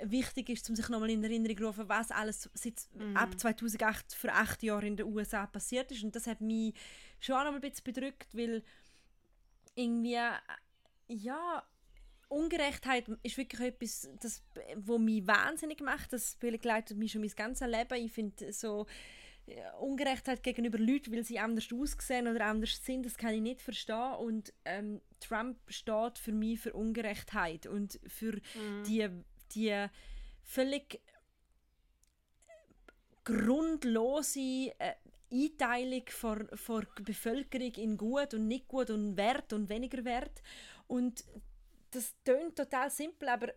[0.00, 3.16] wichtig ist, um sich nochmal in Erinnerung zu rufen, was alles seit mm.
[3.16, 6.02] ab 2008 für acht Jahre in den USA passiert ist.
[6.02, 6.74] Und das hat mich
[7.20, 8.62] schon noch ein bisschen bedrückt, weil
[9.74, 10.18] irgendwie,
[11.08, 11.62] ja,
[12.28, 14.42] Ungerechtheit ist wirklich etwas, das,
[14.76, 16.12] wo mich wahnsinnig macht.
[16.12, 17.94] Das begleitet mich schon mein ganzes Leben.
[18.04, 18.86] Ich finde so
[19.80, 24.14] Ungerechtheit gegenüber Leuten, weil sie anders aussehen oder anders sind, das kann ich nicht verstehen.
[24.14, 28.84] Und ähm, Trump steht für mich für Ungerechtheit und für mhm.
[28.86, 29.08] die,
[29.54, 29.86] die
[30.42, 31.00] völlig
[33.24, 34.94] grundlose äh,
[35.32, 40.42] Einteilung von der Bevölkerung in gut und nicht gut und wert und weniger wert.
[40.86, 41.24] Und
[41.90, 43.52] das tönt total simpel, aber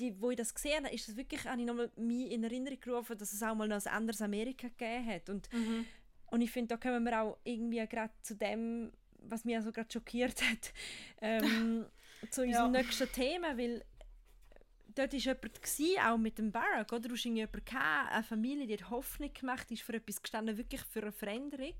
[0.00, 2.80] die, wo ich das gesehen habe, ist das wirklich, habe ich nochmal mich in Erinnerung
[2.80, 5.28] gerufen, dass es auch mal noch ein anderes Amerika gegeben hat.
[5.28, 5.86] Und, mhm.
[6.30, 9.92] und ich finde, da kommen wir auch irgendwie gerade zu dem, was mich also gerade
[9.92, 10.72] schockiert hat,
[11.20, 11.86] ähm,
[12.30, 12.82] zu unserem ja.
[12.82, 13.84] nächsten Thema, weil
[14.94, 17.08] dort war jemand, gewesen, auch mit dem Barack, oder?
[17.08, 20.82] Du hast jemanden gehabt, eine Familie, die hat Hoffnung gemacht, ist für etwas gestanden, wirklich
[20.82, 21.74] für eine Veränderung.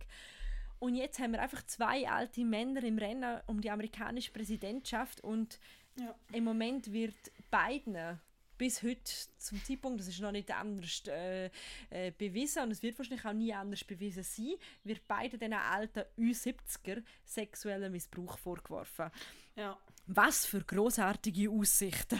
[0.79, 5.59] Und jetzt haben wir einfach zwei alte Männer im Rennen um die amerikanische Präsidentschaft und
[5.97, 6.15] ja.
[6.33, 7.15] im Moment wird
[7.51, 8.21] beiden
[8.61, 11.47] bis heute zum Zeitpunkt, das ist noch nicht anders äh,
[11.89, 14.53] äh, bewiesen und es wird wahrscheinlich auch nie anders bewiesen sein,
[14.85, 19.11] wird beiden diesen alten Ü70er sexuellen Missbrauch vorgeworfen.
[19.57, 19.79] Ja.
[20.07, 22.19] Was für großartige Aussichten.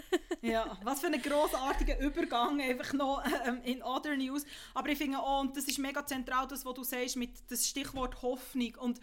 [0.40, 4.46] ja, was für ein grossartiger Übergang einfach noch ähm, in Other News.
[4.72, 7.68] Aber ich finde auch, und das ist mega zentral, das, was du sagst, mit das
[7.68, 8.76] Stichwort Hoffnung.
[8.76, 8.98] Und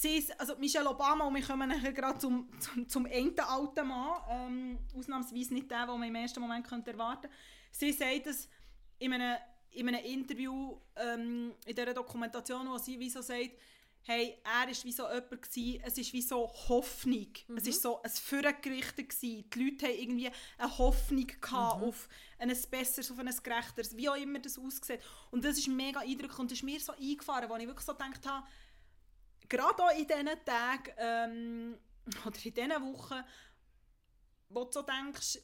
[0.00, 3.88] sie ist, also Michelle Obama, und wir kommen nachher gerade zum, zum, zum einen alten
[3.88, 7.36] Mann, ähm, ausnahmsweise nicht der, den man im ersten Moment könnte erwarten könnte.
[7.70, 8.48] Sie sagt es
[8.98, 9.36] in einem,
[9.70, 13.52] in einem Interview, ähm, in dieser Dokumentation, wo sie wie so sagt,
[14.06, 17.26] hey, er war wie so jemand, gewesen, es ist wie so Hoffnung.
[17.48, 17.56] Mhm.
[17.56, 19.20] Es war so ein Führergerichtet.
[19.20, 21.88] Die Leute haben irgendwie eine Hoffnung gehabt mhm.
[21.88, 25.00] auf ein besseres, auf ein gerechteres, wie auch immer das aussieht.
[25.32, 27.92] Und das ist mega eindrücklich und das ist mir so eingefahren, wo ich wirklich so
[27.92, 28.46] gedacht habe,
[29.48, 31.78] gerade auch in diesen Tagen ähm,
[32.24, 33.22] oder in diesen Wochen,
[34.48, 35.38] wo du so denkst,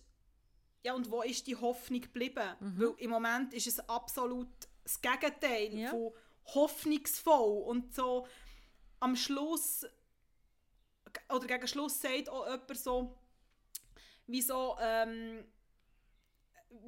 [0.82, 2.56] ja und wo ist die Hoffnung geblieben?
[2.60, 2.80] Mhm.
[2.80, 4.48] Weil im Moment ist es absolut
[4.82, 5.90] das Gegenteil ja.
[5.90, 6.12] von
[6.46, 8.26] hoffnungsvoll und so
[9.00, 9.86] am Schluss
[11.28, 13.18] oder gegen Schluss sagt auch jemand so,
[14.26, 15.44] wieso, ähm,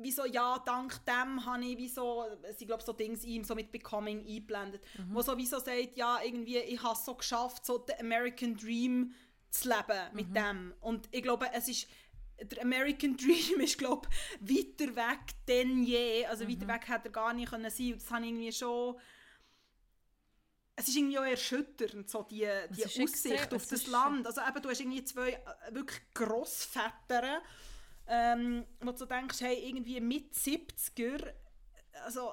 [0.01, 2.25] wieso ja, dank dem habe ich wieso,
[2.57, 5.15] sie glaube so Dinge ihm so mit Becoming eingeblendet, mhm.
[5.15, 9.13] wo so wieso sagt, ja, irgendwie, ich habe es so geschafft, so den American Dream
[9.51, 10.35] zu leben mit mhm.
[10.35, 10.75] dem.
[10.81, 11.89] Und ich glaube, es ist,
[12.43, 14.09] der American Dream ist, glaube
[14.41, 16.51] weiter weg denn je, also mhm.
[16.51, 18.97] weiter weg hätte er gar nicht können sein und das habe ich irgendwie schon
[20.77, 24.27] es ist irgendwie auch erschütternd, so die, die Aussicht extrem, auf das Land.
[24.27, 27.43] Also eben, du hast irgendwie zwei äh, wirklich Grossväter,
[28.07, 31.33] ähm, wo du denkst, hey, irgendwie mit 70er,
[32.05, 32.33] also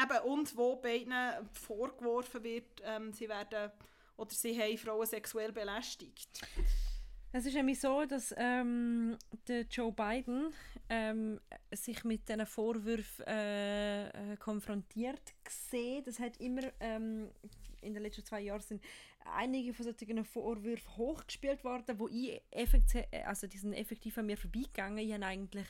[0.00, 1.12] eben, und wo beiden
[1.52, 3.70] vorgeworfen wird, ähm, sie werden,
[4.16, 6.40] oder sie haben Frauen sexuell belästigt.
[7.32, 10.54] Es ist nämlich so, dass ähm, der Joe Biden
[10.88, 11.38] ähm,
[11.70, 16.02] sich mit diesen Vorwürfen äh, äh, konfrontiert gesehen.
[16.04, 17.30] Das hat immer ähm,
[17.82, 18.82] in den letzten zwei Jahren sind
[19.34, 24.36] einige von solchen Vorwürfen hochgespielt worden, wo ich effektiv, also die sind effektiv an mir
[24.36, 24.98] vorbeigegangen.
[24.98, 25.66] Ich habe eigentlich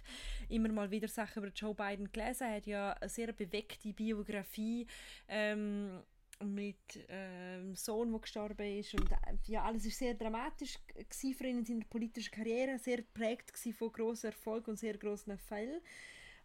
[0.48, 2.44] immer mal wieder Sachen über Joe Biden gelesen.
[2.44, 4.86] Er hat ja eine sehr bewegte Biografie.
[5.28, 6.02] Ähm,
[6.44, 9.16] mit ähm, Sohn, der gestorben ist und äh,
[9.46, 10.76] ja, alles ist sehr dramatisch
[11.08, 15.80] für ihn in seiner politischen Karriere, sehr geprägt von grossen Erfolg und sehr grossen Fällen.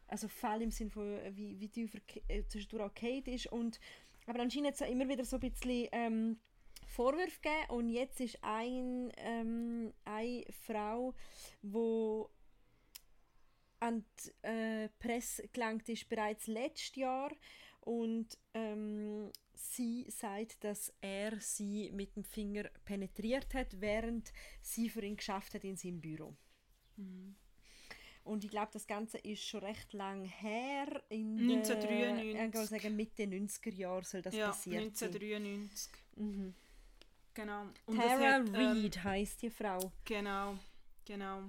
[0.08, 1.90] Also Fälle im Sinne von, äh, wie, wie die
[2.30, 3.82] äh, zwischendurch okay ist und
[4.28, 6.38] aber anscheinend hat es immer wieder so ein bisschen ähm,
[6.92, 11.14] Vorwürfe gegeben und jetzt ist ein, ähm, eine Frau,
[11.62, 12.24] die
[13.80, 17.32] an die äh, Presse gelangt ist bereits letztes Jahr
[17.80, 25.04] und ähm, sie sagt, dass er sie mit dem Finger penetriert hat, während sie für
[25.04, 26.36] ihn geschafft hat in seinem Büro.
[26.98, 27.36] Mhm.
[28.24, 31.04] Und ich glaube, das Ganze ist schon recht lang her.
[31.10, 32.52] In 1993.
[32.52, 35.92] Der, ich sagen, Mitte 90er Jahre soll das ja, passiert 1993.
[36.16, 36.26] sein.
[36.26, 36.56] Mhm.
[37.34, 37.64] Genau.
[37.86, 39.92] Und Tara hat, Reid ähm, heisst die Frau.
[40.06, 40.58] Genau,
[41.06, 41.44] genau.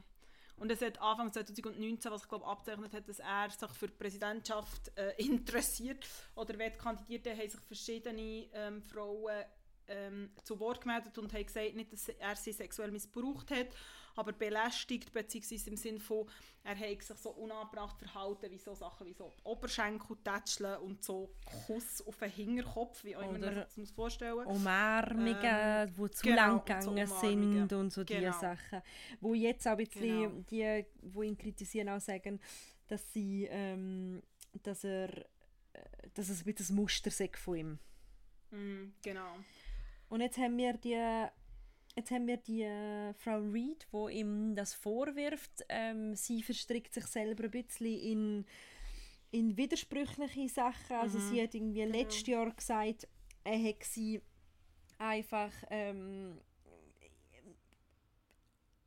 [0.56, 3.94] Und es hat Anfang 2019, was ich glaube abzeichnet hat, dass er sich für die
[3.94, 9.44] Präsidentschaft äh, interessiert oder wird kandidiert, haben sich verschiedene ähm, Frauen
[9.88, 13.68] ähm, zu Wort gemeldet und haben gesagt, nicht, dass er sie sexuell missbraucht hat,
[14.16, 16.26] aber belästigt, beziehungsweise im Sinne von,
[16.64, 21.34] er hat sich so unangebracht verhalten, wie so Sachen wie so Oberschenkel tätscheln und so
[21.66, 26.22] Kuss auf den Hinterkopf, wie auch immer man sich das vorstellen Umarmungen, ähm, die zu
[26.22, 28.20] genau, lang gegangen so sind und so genau.
[28.20, 28.82] diese Sachen.
[29.20, 30.44] Wo jetzt auch ein bisschen genau.
[30.50, 32.40] die, die ihn kritisieren, auch sagen,
[32.88, 34.22] dass sie, ähm,
[34.62, 35.24] dass er, äh,
[36.14, 37.78] dass es ein bisschen ein Muster von ihm.
[38.50, 39.36] Mm, genau.
[40.08, 41.26] Und jetzt haben wir die
[41.94, 45.64] Jetzt haben wir die äh, Frau Reed, wo ihm das vorwirft.
[45.68, 48.46] Ähm, sie verstrickt sich selber ein bisschen in,
[49.30, 50.96] in widersprüchliche Sachen.
[50.96, 51.28] Also mhm.
[51.28, 51.98] sie hat irgendwie genau.
[51.98, 53.08] letztes Jahr gesagt,
[53.44, 54.20] er hätte sie
[54.98, 56.38] einfach ähm,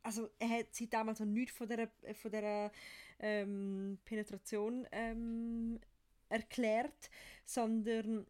[0.06, 2.70] also er hat sie damals noch nichts von der, von der
[3.18, 5.80] ähm, Penetration ähm,
[6.28, 7.10] erklärt,
[7.44, 8.24] sondern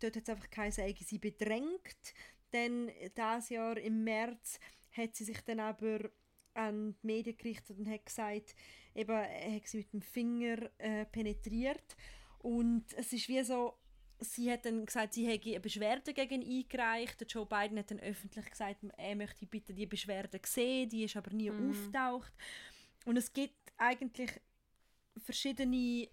[0.00, 2.14] dort hat es einfach geheißen, sie bedrängt
[2.50, 4.58] dann das Jahr im März
[4.92, 6.10] hat sie sich dann aber
[6.54, 8.54] an die Medien gerichtet und hat gesagt,
[8.94, 11.96] eben, er hat sie mit dem Finger äh, penetriert
[12.38, 13.74] und es ist wie so,
[14.18, 17.24] sie hat dann gesagt, sie hätte eine Beschwerde gegen ihn eingereicht.
[17.28, 21.32] Joe Biden hat dann öffentlich gesagt, er möchte bitte die Beschwerde sehen, die ist aber
[21.32, 21.70] nie mm.
[21.70, 22.32] auftaucht.
[23.04, 24.30] Und es gibt eigentlich
[25.16, 26.08] verschiedene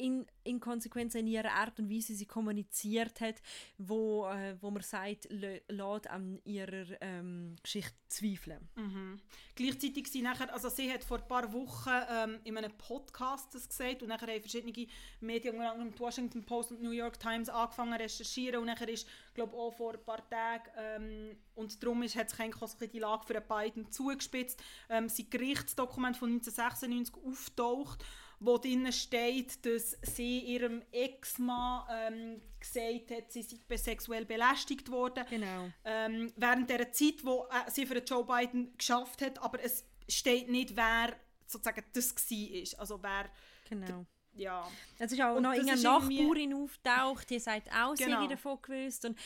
[0.00, 3.36] in, in Konsequenz in ihrer Art und Weise sie kommuniziert hat,
[3.76, 8.68] wo, äh, wo man sagt, lässt an ihrer ähm, Geschichte zweifeln.
[8.74, 9.20] Mhm.
[9.54, 13.68] Gleichzeitig sie nachher, also sie hat vor ein paar Wochen ähm, in einem Podcast das
[13.68, 14.86] gesagt und nachher haben verschiedene
[15.20, 18.88] Medien, unter anderem die Washington Post und New York Times angefangen zu recherchieren und nachher
[18.88, 22.98] ist, glaube auch vor ein paar Tagen ähm, und darum ist, hat sich eigentlich die
[22.98, 24.62] Lage für Biden zugespitzt.
[24.88, 28.04] Ähm, sein Gerichtsdokument von 1996 auftaucht
[28.40, 35.24] wo drin steht, dass sie ihrem Ex-Mann ähm, gesagt hat, sie sei sexuell belästigt worden.
[35.28, 35.70] Genau.
[35.84, 40.48] Ähm, während der Zeit, wo äh, sie für Joe Biden geschafft hat, aber es steht
[40.48, 41.14] nicht, wer
[41.46, 42.80] sozusagen das war.
[42.80, 43.30] Also wer...
[43.68, 44.06] Genau.
[44.32, 44.66] Ja.
[44.98, 48.22] Es ist auch und noch eine Nachbarin auftaucht, die sagt auch, genau.
[48.22, 49.04] sie davon gewusst.
[49.04, 49.18] Und,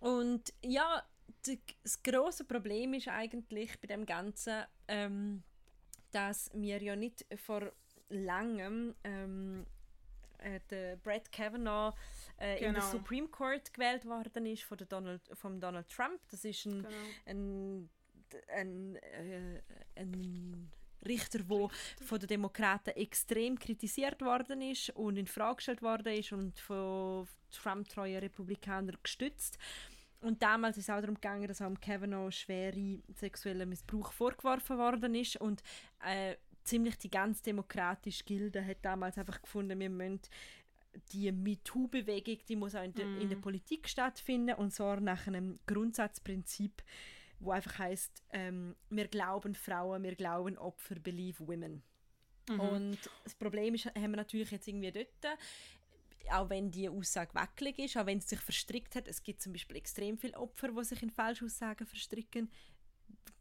[0.00, 1.04] und ja,
[1.42, 5.44] das große Problem ist eigentlich bei dem Ganzen, ähm,
[6.10, 7.72] dass wir ja nicht vor
[8.08, 9.66] langem ähm,
[10.38, 11.94] äh, der Brett Kavanaugh
[12.36, 12.68] äh, genau.
[12.68, 12.82] in den.
[12.82, 16.20] Supreme Court gewählt worden ist von, der Donald, von Donald Trump.
[16.30, 16.88] Das ist ein, genau.
[17.26, 17.90] ein,
[18.48, 19.60] ein, äh,
[19.96, 20.70] ein
[21.06, 21.68] Richter, der
[22.02, 27.28] von den Demokraten extrem kritisiert worden ist und in Frage gestellt worden ist und von
[27.50, 29.58] Trump-treuen Republikanern gestützt.
[30.20, 35.14] Und damals ist es auch darum gegangen, dass auch Kavanaugh schwere sexueller Missbrauch vorgeworfen worden
[35.14, 35.62] ist und
[36.02, 40.20] äh, ziemlich die ganz demokratische Gilde hat damals einfach gefunden, wir müssen
[41.12, 43.20] die MeToo-Bewegung, die muss auch in, de, mm.
[43.20, 43.42] in der mhm.
[43.42, 46.82] Politik stattfinden und zwar nach einem Grundsatzprinzip,
[47.40, 51.82] wo einfach heißt, ähm, wir glauben Frauen, wir glauben Opfer, believe women.
[52.48, 52.60] Mhm.
[52.60, 55.38] Und das Problem ist, haben wir natürlich jetzt irgendwie dort,
[56.30, 59.52] auch wenn die Aussage wackelig ist, auch wenn es sich verstrickt hat, es gibt zum
[59.52, 62.50] Beispiel extrem viele Opfer, die sich in Falschaussagen verstricken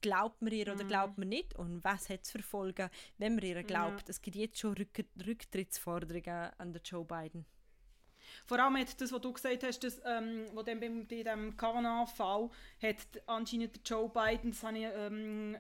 [0.01, 0.87] glaubt man ihr oder mhm.
[0.87, 4.01] glaubt man nicht und was hat es für Folgen, wenn man ihr glaubt.
[4.01, 4.09] Ja.
[4.09, 7.45] Es gibt jetzt schon Rück Rücktrittsforderungen an den Joe Biden.
[8.45, 11.55] Vor allem hat das, was du gesagt hast, das, ähm, wo dann bei, bei diesem
[11.55, 12.49] Kavanaugh-Fall
[12.81, 15.57] hat anscheinend Joe Biden, das habe ich ähm,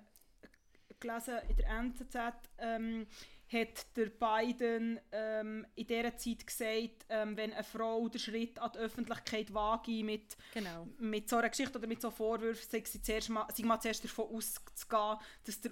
[0.99, 2.17] gelesen in der NZZ,
[2.57, 3.07] ähm,
[3.53, 8.71] hat der Biden ähm, in dieser Zeit gesagt, ähm, wenn eine Frau den Schritt an
[8.73, 10.87] die Öffentlichkeit wage mit, genau.
[10.97, 14.03] mit so einer Geschichte oder mit so Vorwürfen, sei sie zuerst mal, sei mal zuerst
[14.03, 15.71] davon auszugehen, dass der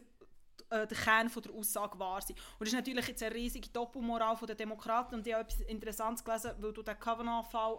[0.71, 2.37] äh, der Kern von der Aussage wahr sein.
[2.37, 6.23] Und das ist natürlich jetzt eine riesige Doppelmoral der Demokraten und ich habe etwas Interessantes
[6.23, 7.77] gelesen, weil du den Kavanaugh-Fall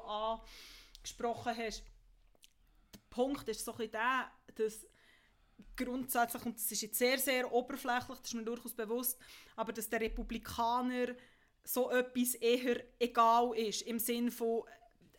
[0.99, 1.85] angesprochen hast.
[2.95, 4.87] Der Punkt ist so ein bisschen der, dass
[5.77, 9.19] grundsätzlich, und das ist jetzt sehr, sehr oberflächlich, das ist mir durchaus bewusst,
[9.57, 11.15] aber dass der Republikaner
[11.65, 14.63] so etwas eher egal ist, im Sinn von,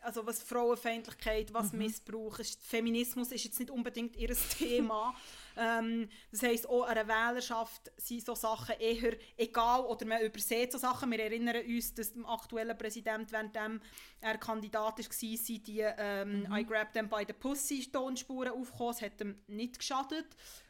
[0.00, 1.78] also was Frauenfeindlichkeit, was mhm.
[1.78, 2.62] Missbrauch ist.
[2.62, 5.14] Feminismus ist jetzt nicht unbedingt ihr Thema.
[5.56, 10.72] ähm, das heisst, auch an der Wählerschaft sind so Sachen eher egal oder man übersieht
[10.72, 11.10] so Sachen.
[11.10, 16.54] Wir erinnern uns, dass dem aktuellen Präsident, während er Kandidat war, sind die ähm, mhm.
[16.54, 18.92] «I grab them by the pussy» Tonspuren aufgekommen.
[18.92, 20.26] Das hat ihm nicht geschadet,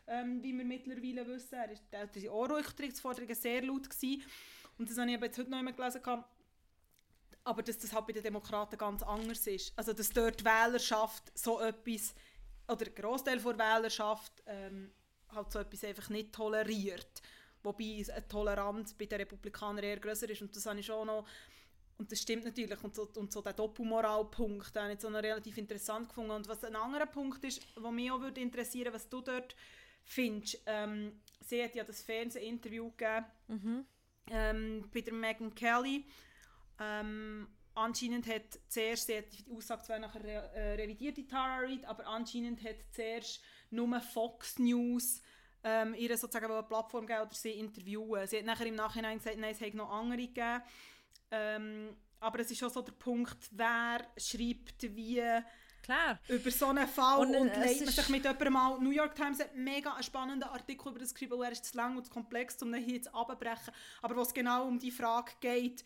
[0.06, 1.54] ähm, wie wir mittlerweile wissen.
[1.54, 3.88] Er war die Anrücktrittsforderungen sehr laut.
[3.88, 4.22] Gewesen.
[4.78, 6.00] Und das habe ich jetzt heute noch einmal gelesen.
[7.46, 9.72] Aber dass das halt bei den Demokraten ganz anders ist.
[9.76, 12.14] Also dass dort die Wählerschaft so etwas,
[12.68, 14.92] oder ein Großteil der Wählerschaft ähm,
[15.28, 17.22] halt so etwas einfach nicht toleriert.
[17.62, 20.42] Wobei eine Toleranz bei den Republikanern eher größer ist.
[20.42, 21.26] Und das habe ich schon noch
[21.96, 22.82] und das stimmt natürlich.
[22.82, 26.32] Und so, und so der Doppelmoralpunkt, habe ich so noch relativ interessant gefunden.
[26.32, 29.54] Und was ein anderer Punkt ist, was mich auch würde interessieren was du dort
[30.04, 30.60] findest.
[30.66, 33.84] Ähm, sie hat ja das Fernsehinterview gegeben mhm.
[34.30, 36.04] ähm, bei der Megan Kelly.
[36.80, 41.84] Ähm, anscheinend hat zuerst, sie hat die Aussage zwar nachher äh, revidiert, die Tara Reid,
[41.84, 45.20] aber anscheinend hat zuerst nur Fox News
[45.64, 48.26] ähm, ihr sozusagen eine Plattform gegeben oder sie interviewen.
[48.26, 50.62] Sie hat nachher im Nachhinein gesagt, nein, es hätte noch andere gegeben.
[51.30, 55.22] Ähm, aber es ist schon so der Punkt, wer schreibt wie
[55.82, 56.18] Klar.
[56.28, 58.78] über so einen Fall und, und legt man sich mit jemandem mal...
[58.78, 61.96] New York Times hat mega einen spannenden Artikel über das geschrieben, er ist zu lang
[61.96, 63.74] und zu komplex, um ihn hier zu abbrechen.
[64.00, 65.84] Aber wo es genau um die Frage geht,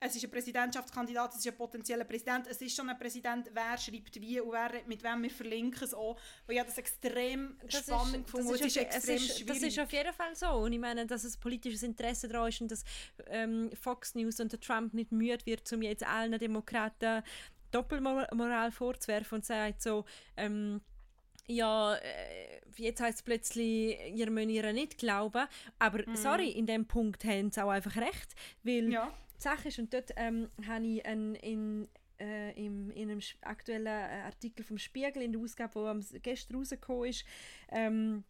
[0.00, 3.76] es ist ein Präsidentschaftskandidat, es ist ein potenzieller Präsident, es ist schon ein Präsident, wer
[3.76, 6.18] schreibt wie und wer, mit wem wir verlinken es auch.
[6.46, 8.52] Weil ich das extrem das spannend ist, gefunden.
[8.52, 10.50] Das ist, extrem es ist, Das ist auf jeden Fall so.
[10.50, 12.84] Und ich meine, dass es politisches Interesse daran ist und dass
[13.26, 17.22] ähm, Fox News und der Trump nicht müde wird, um jetzt allen Demokraten
[17.70, 20.04] Doppelmoral vorzuwerfen und sagt so,
[20.36, 20.80] ähm,
[21.48, 25.46] ja, äh, jetzt heißt es plötzlich, ihr müsst ihr nicht glauben.
[25.78, 26.16] Aber mhm.
[26.16, 28.34] sorry, in dem Punkt haben sie auch einfach recht.
[28.62, 31.88] Weil ja die Sache ist, und dort ähm, habe ich einen, in,
[32.20, 37.10] äh, im, in einem aktuellen äh, Artikel vom Spiegel in der Ausgabe, wo gestern rausgekommen
[37.10, 37.24] ist,
[37.70, 38.24] ähm,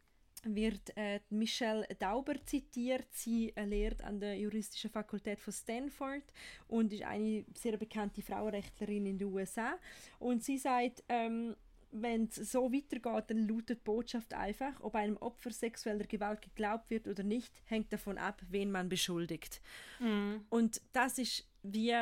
[0.45, 3.07] wird äh, Michelle Dauber zitiert.
[3.11, 6.23] Sie äh, lehrt an der juristischen Fakultät von Stanford
[6.69, 9.79] und ist eine sehr bekannte Frauenrechtlerin in den USA.
[10.19, 11.57] Und sie sagt, ähm,
[11.91, 16.91] wenn es so weitergeht, dann lautet die Botschaft einfach, ob einem Opfer sexueller Gewalt geglaubt
[16.91, 19.61] wird oder nicht, hängt davon ab, wen man beschuldigt.
[19.99, 20.37] Mm.
[20.51, 21.95] Und das ist wie,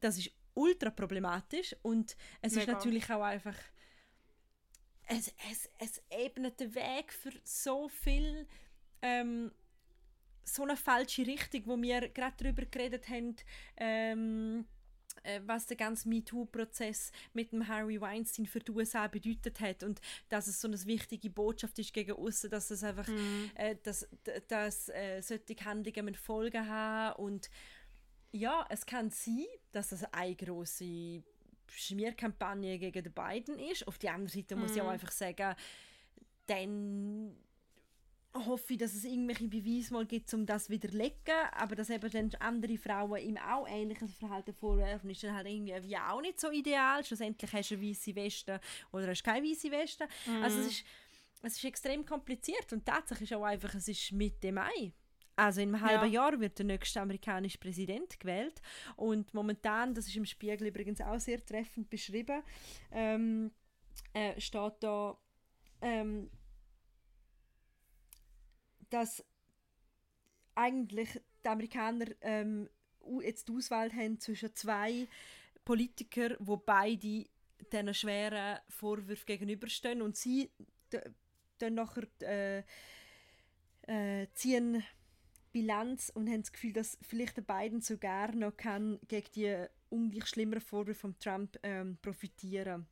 [0.00, 2.62] das ist ultra problematisch und es Mega.
[2.62, 3.54] ist natürlich auch einfach
[5.08, 8.46] es, es, es ebnet den Weg für so viel
[9.02, 9.50] ähm,
[10.44, 13.36] so eine falsche Richtung, wo wir gerade darüber geredet haben,
[13.76, 14.66] ähm,
[15.22, 20.00] äh, was der ganze MeToo-Prozess mit dem Harry Weinstein für die USA bedeutet hat und
[20.28, 23.50] dass es so eine wichtige Botschaft ist gegen außen, dass es einfach, mm.
[23.54, 24.08] äh, dass,
[24.48, 27.50] dass äh, solche Handlungen Folgen haben und
[28.32, 31.22] ja, es kann sein, dass es eine große
[31.70, 33.86] Schmierkampagne gegen den Biden ist.
[33.86, 34.92] Auf der anderen Seite muss ich auch mhm.
[34.92, 35.54] einfach sagen,
[36.46, 37.36] dann
[38.34, 42.30] hoffe ich, dass es irgendwelche Beweise mal gibt, um das widerlegen, aber dass eben dann
[42.40, 47.04] andere Frauen ihm auch ähnliches Verhalten vorwerfen, ist dann halt irgendwie auch nicht so ideal.
[47.04, 48.60] Schlussendlich hast du eine weiße Weste
[48.92, 50.06] oder hast keine weiße Weste.
[50.26, 50.42] Mhm.
[50.42, 50.84] Also es ist,
[51.42, 54.92] es ist extrem kompliziert und tatsächlich ist auch einfach, es ist Mitte Mai.
[55.36, 56.24] Also in einem halben ja.
[56.24, 58.60] Jahr wird der nächste amerikanische Präsident gewählt
[58.96, 62.42] und momentan, das ist im Spiegel übrigens auch sehr treffend beschrieben,
[62.90, 63.52] ähm,
[64.14, 65.16] äh, steht da,
[65.80, 66.28] ähm,
[68.90, 69.24] dass
[70.54, 72.68] eigentlich die Amerikaner ähm,
[73.22, 75.08] jetzt die Auswahl haben zwischen zwei
[75.64, 77.24] Politikern, wo beide
[77.72, 80.50] diesen schweren Vorwürfen gegenüberstehen und sie
[81.58, 82.62] dann nachher äh,
[83.82, 84.82] äh, ziehen
[85.52, 90.26] Bilanz und haben das Gefühl, dass vielleicht der Biden sogar noch kann gegen die ungleich
[90.26, 92.86] schlimmeren Vorwürfe von Trump ähm, profitieren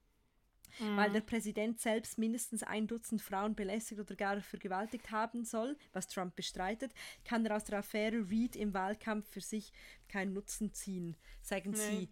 [0.78, 0.96] mhm.
[0.96, 6.08] Weil der Präsident selbst mindestens ein Dutzend Frauen belästigt oder gar vergewaltigt haben soll, was
[6.08, 6.92] Trump bestreitet,
[7.24, 9.72] kann er aus der Affäre Reid im Wahlkampf für sich
[10.08, 11.76] keinen Nutzen ziehen, sagen nee.
[11.76, 12.08] sie.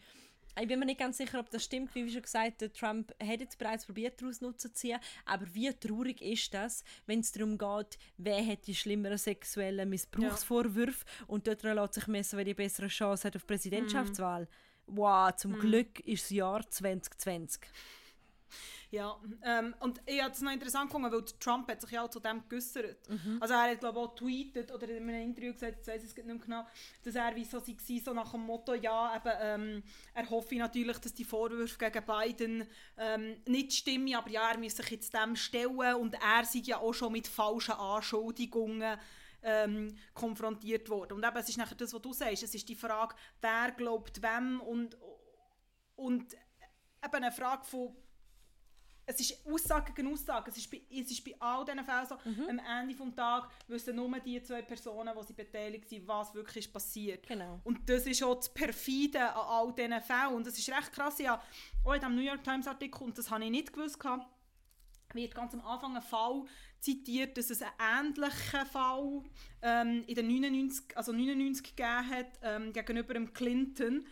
[0.61, 1.95] Ich bin mir nicht ganz sicher, ob das stimmt.
[1.97, 5.01] Wie schon gesagt, der Trump hat jetzt bereits probiert, daraus Nutzen zu ziehen.
[5.25, 11.05] Aber wie traurig ist das, wenn es darum geht, wer hat die schlimmeren sexuellen Missbrauchsvorwürfe
[11.05, 11.27] ja.
[11.27, 14.43] und dort lässt sich messen, wer die bessere Chance hat auf Präsidentschaftswahl.
[14.43, 14.97] Mhm.
[14.97, 15.61] Wow, zum mhm.
[15.61, 17.61] Glück ist das Jahr 2020.
[18.91, 22.11] Ja, ähm, und ich habe es noch interessant gefunden, weil Trump hat sich ja auch
[22.11, 23.09] zu dem geäußert.
[23.09, 23.39] Mhm.
[23.41, 26.11] Also er hat glaube ich auch tweetet oder in einem Interview gesagt, jetzt weiß ich
[26.11, 26.67] es nicht mehr genau,
[27.03, 29.83] dass er wie so war, so nach dem Motto, ja, eben, ähm,
[30.15, 34.77] er hoffe natürlich, dass die Vorwürfe gegen Biden ähm, nicht stimmen, aber ja, er müsse
[34.77, 38.97] sich jetzt dem stellen und er sei ja auch schon mit falschen Anschuldigungen
[39.45, 41.15] ähm, konfrontiert worden.
[41.15, 44.23] Und eben, es ist nachher das, was du sagst, es ist die Frage, wer glaubt
[44.23, 44.97] wem und,
[45.97, 47.95] und eben eine Frage von
[49.07, 50.51] es ist Aussage gegen Aussage.
[50.51, 52.49] Es ist bei, es ist bei all diesen Fällen so, mhm.
[52.49, 56.67] am Ende des Tages wissen nur die zwei Personen, die sie beteiligt sind, was wirklich
[56.67, 57.27] ist passiert.
[57.27, 57.61] Genau.
[57.65, 60.35] Und das ist auch das Perfide an all diesen Fällen.
[60.35, 61.19] Und das ist recht krass.
[61.19, 61.43] Ja,
[61.85, 63.99] auch in diesem New York Times Artikel, und das habe ich nicht gewusst,
[65.13, 66.45] wird ganz am Anfang ein Fall
[66.81, 69.23] zitiert, dass es einen ähnlichen Fall
[69.63, 74.07] ähm, in den 99, also 99 gegeben hat ähm, gegenüber dem Clinton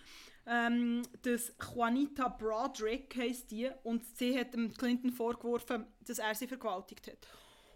[0.47, 6.49] ähm, das Juanita Broderick heisst die und sie hat dem Clinton vorgeworfen, dass er sie
[6.49, 7.18] vergewaltigt hat.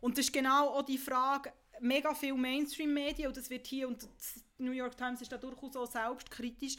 [0.01, 4.03] Und das ist genau auch die Frage, mega viel Mainstream-Medien, und das wird hier, und
[4.03, 6.77] die New York Times ist da durchaus auch selbstkritisch,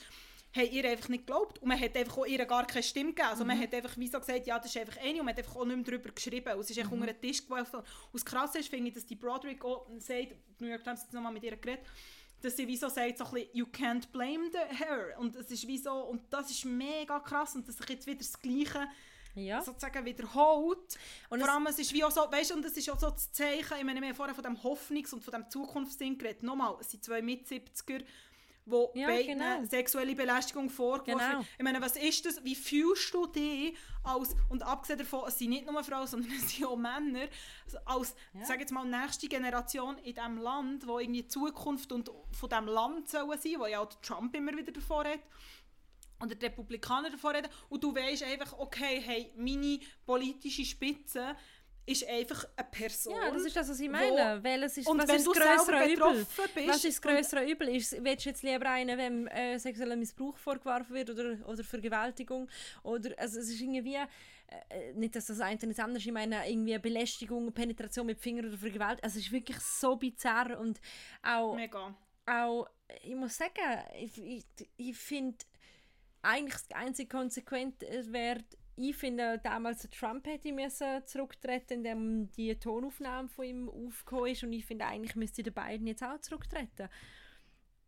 [0.56, 3.30] haben ihr einfach nicht geglaubt und man hat einfach auch ihr gar keine Stimme gegeben.
[3.30, 3.50] Also mhm.
[3.50, 5.56] man hat einfach wie so gesagt, ja, das ist einfach eine und man hat einfach
[5.56, 6.54] auch nicht mehr darüber geschrieben.
[6.54, 6.94] Und es ist mhm.
[6.94, 7.78] unter den Tisch geworfen.
[7.78, 11.02] Und das Krasse ist, finde ich, dass die Broderick auch sagt, die New York Times
[11.02, 11.86] hat nochmal mit ihr geredet,
[12.42, 15.16] dass sie wie so sagt, so ein bisschen, you can't blame the her.
[15.20, 18.20] Und es ist wie so, und das ist mega krass und dass sich jetzt wieder
[18.20, 18.88] das Gleiche
[19.36, 19.62] ja.
[19.62, 20.98] sozusagen wiederholt.
[21.30, 23.32] Und Vor allem, es ist wie auch so, weißt und es ist auch so das
[23.32, 26.44] Zeichen, ich meine, wir haben vorher von dem Hoffnungs- und von dem Zukunftsding geredet.
[26.44, 28.04] Nochmal, es sind zwei Mit-70er,
[28.70, 29.66] wo ja, beiden genau.
[29.66, 31.46] sexuelle Belästigung vorgeworfen genau.
[31.58, 32.44] Ich meine, was ist das?
[32.44, 36.50] Wie fühlst du dich als, und abgesehen davon, es sind nicht nur Frauen, sondern es
[36.52, 37.28] sind auch Männer,
[37.86, 38.46] als, ja.
[38.46, 42.68] sag jetzt mal, nächste Generation in diesem Land, wo irgendwie die Zukunft und von diesem
[42.68, 45.20] Land sollen sein, wo ja auch Trump immer wieder davor hat,
[46.22, 51.36] oder die Republikaner davor reden, und du weißt einfach, okay, hey, meine politische Spitze
[51.88, 53.16] ist einfach eine Person.
[53.16, 54.44] Ja, das ist das, was ich meine.
[54.44, 56.26] Weil es ist, und was wenn ist du größere Übel?
[56.54, 57.70] Bist, was ist das größere Übel?
[57.70, 62.50] Ist, willst du jetzt lieber einen, wenn äh, sexueller Missbrauch vorgeworfen wird oder, oder Vergewaltigung?
[62.84, 66.50] Oder, also es ist irgendwie, äh, nicht, dass das eine nicht anders ist, ich meine,
[66.50, 69.06] irgendwie Belästigung, Penetration mit Fingern oder Vergewaltigung.
[69.06, 70.82] Also es ist wirklich so bizarr und
[71.24, 71.56] auch...
[71.56, 71.96] Mega.
[72.26, 72.68] Auch,
[73.04, 73.54] ich muss sagen,
[73.98, 75.38] ich, ich, ich finde,
[76.22, 78.44] eigentlich das einzige Konsequente wäre
[78.78, 84.44] ich finde, damals Trump hätte müssen zurücktreten, indem die Tonaufnahme von ihm aufgekommen ist.
[84.44, 86.88] Und ich finde, eigentlich müsste die beiden jetzt auch zurücktreten.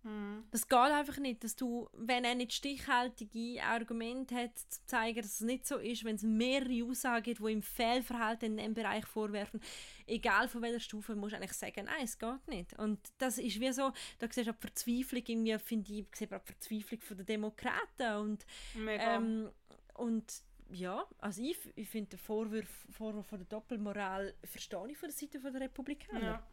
[0.04, 0.40] Mm.
[0.50, 5.34] Das geht einfach nicht, dass du, wenn er nicht stichhaltige Argumente hat, zu zeigen, dass
[5.34, 9.06] es nicht so ist, wenn es mehrere Aussagen gibt, die ihm Fehlverhalten in diesem Bereich
[9.06, 9.60] vorwerfen,
[10.08, 12.80] egal von welcher Stufe, musst du eigentlich sagen, nein, es geht nicht.
[12.80, 16.34] Und das ist wie so, da siehst du auch die Verzweiflung, irgendwie finde ich, ich
[16.34, 18.46] auch die Verzweiflung von den Demokraten und,
[18.88, 19.50] ähm,
[19.96, 25.10] und ja, also ich, ich finde den Vorwurf, Vorwurf von der Doppelmoral verstehe ich von
[25.10, 26.22] der Seite der Republikaner.
[26.22, 26.44] Ja.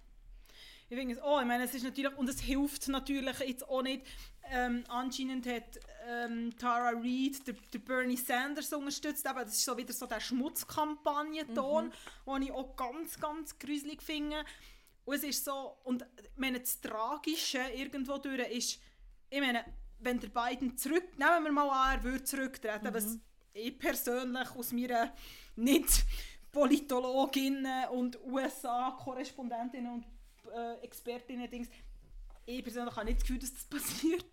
[0.88, 3.82] Ich finde es, oh, ich meine, es ist natürlich, und es hilft natürlich jetzt auch
[3.82, 4.06] nicht,
[4.52, 9.76] ähm, anscheinend hat ähm, Tara Reid der, der, Bernie Sanders unterstützt, aber das ist so
[9.76, 12.32] wieder so der Schmutzkampagnenton, mhm.
[12.32, 14.44] den ich auch ganz, ganz gruselig finde.
[15.04, 18.80] Und es ist so, und ich meine, das Tragische irgendwo durch ist,
[19.28, 19.64] ich meine,
[19.98, 23.20] wenn der Biden zurück, nehmen wir mal an, er würde zurücktreten, mhm.
[23.57, 25.12] Ich persönlich aus meiner
[25.57, 26.04] nicht
[26.52, 30.07] Politologinnen und USA-Korrespondentinnen und
[30.54, 31.68] äh, Expertinnen Dings,
[32.44, 34.26] ich persönlich habe nicht das Gefühl, dass das passiert.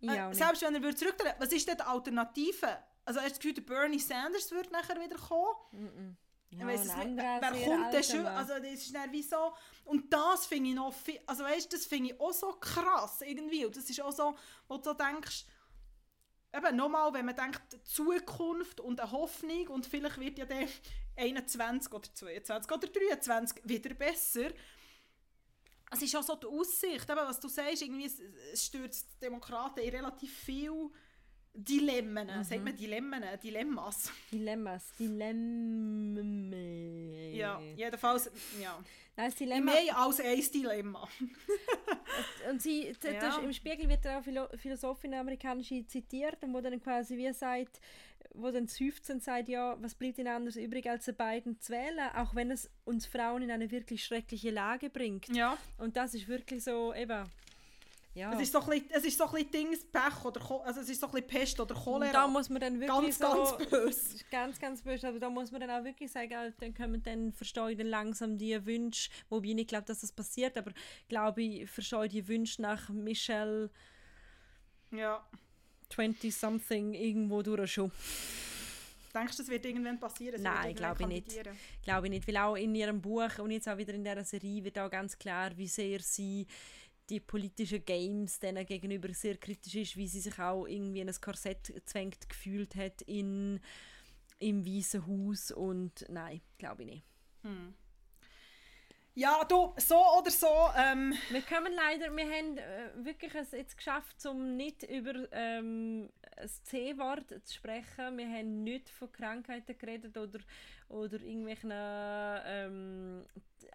[0.00, 2.78] Ja, äh, selbst wenn er zurücktreten, was ist denn die Alternative?
[3.04, 5.56] Also hast du das Gefühl, Bernie Sanders würde nachher wieder kommen?
[5.72, 6.16] Mm -mm.
[6.50, 8.26] Ja, weiss es nicht, wer kommt denn schon?
[8.26, 9.52] Also das ist dann wie so
[9.84, 10.94] und das finde ich noch
[11.26, 14.34] also weißt, das finde ich auch so krass irgendwie und das ist auch so,
[14.66, 15.44] wo du so denkst,
[16.54, 20.68] eben nochmal, wenn man denkt, Zukunft und eine Hoffnung und vielleicht wird ja der
[21.16, 24.50] 21 oder 22 oder 23 wieder besser.
[25.90, 28.10] Es ist auch so die Aussicht, eben, was du sagst, irgendwie,
[28.54, 30.90] stürzt Demokraten in relativ viel
[31.54, 32.44] Dilemmen, mhm.
[32.44, 34.12] sagt man Dilemmen, Dilemmas.
[34.30, 36.52] Dilemmas, Dilemmen.
[37.34, 38.30] Ja, jedenfalls,
[38.60, 38.78] ja.
[39.16, 39.72] Nein, das Dilemma...
[39.72, 41.08] Mehr als ein Dilemma.
[42.50, 43.38] und sie, ja.
[43.38, 47.80] im Spiegel wird auch Philo Philosophin amerikanische zitiert, und wo dann quasi wie sagt,
[48.34, 52.10] wo dann 15 sagt, ja, was bleibt ihnen anders übrig, als die beiden zu wählen,
[52.14, 55.28] auch wenn es uns Frauen in eine wirklich schreckliche Lage bringt.
[55.34, 55.58] Ja.
[55.78, 57.24] Und das ist wirklich so, eben,
[58.18, 58.32] ja.
[58.32, 60.88] Es ist so ein bisschen, es ist so ein bisschen Dings, Pech oder also es
[60.88, 62.12] ist so ein bisschen Pest oder Cholera.
[62.12, 64.24] Da muss man dann wirklich ganz, so, ganz böse.
[64.30, 65.08] Ganz, ganz böse.
[65.08, 67.86] Aber da muss man dann auch wirklich sagen, also, dann können dann verstehe ich dann
[67.86, 70.72] langsam die Wünsche, wobei ich nicht glaube, dass das passiert, aber
[71.08, 73.70] glaube ich, verstehe die Wünsche nach Michelle
[74.90, 75.24] ja.
[75.90, 77.92] 20-something irgendwo durch schon.
[79.14, 80.42] Denkst du, das wird irgendwann passieren?
[80.42, 81.40] Nein, glaube ich nicht.
[81.82, 84.62] Glaube ich nicht, weil auch in ihrem Buch und jetzt auch wieder in dieser Serie
[84.64, 86.46] wird auch ganz klar, wie sehr sie
[87.08, 91.20] die politischen Games denen gegenüber sehr kritisch ist, wie sie sich auch irgendwie in ein
[91.20, 93.60] Korsett zwängt gefühlt hat in,
[94.38, 97.04] im Weißen Haus und nein, glaube ich nicht.
[97.42, 97.74] Hm.
[99.14, 100.46] Ja, du, so oder so.
[100.76, 101.12] Ähm.
[101.30, 106.62] Wir kommen leider, wir haben äh, wirklich es jetzt geschafft, um nicht über ähm, das
[106.62, 108.16] C-Wort zu sprechen.
[108.16, 110.38] Wir haben nicht von Krankheiten geredet oder,
[110.88, 113.26] oder irgendwelchen ähm,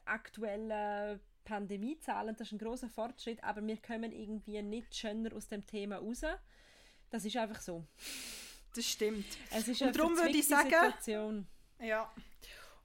[0.05, 5.65] aktuellen Pandemiezahlen, das ist ein großer Fortschritt, aber wir kommen irgendwie nicht schöner aus dem
[5.65, 6.21] Thema raus.
[7.09, 7.85] Das ist einfach so.
[8.75, 9.25] Das stimmt.
[9.51, 11.47] Es ist Und darum würde ich sagen, Situation.
[11.79, 12.11] ja.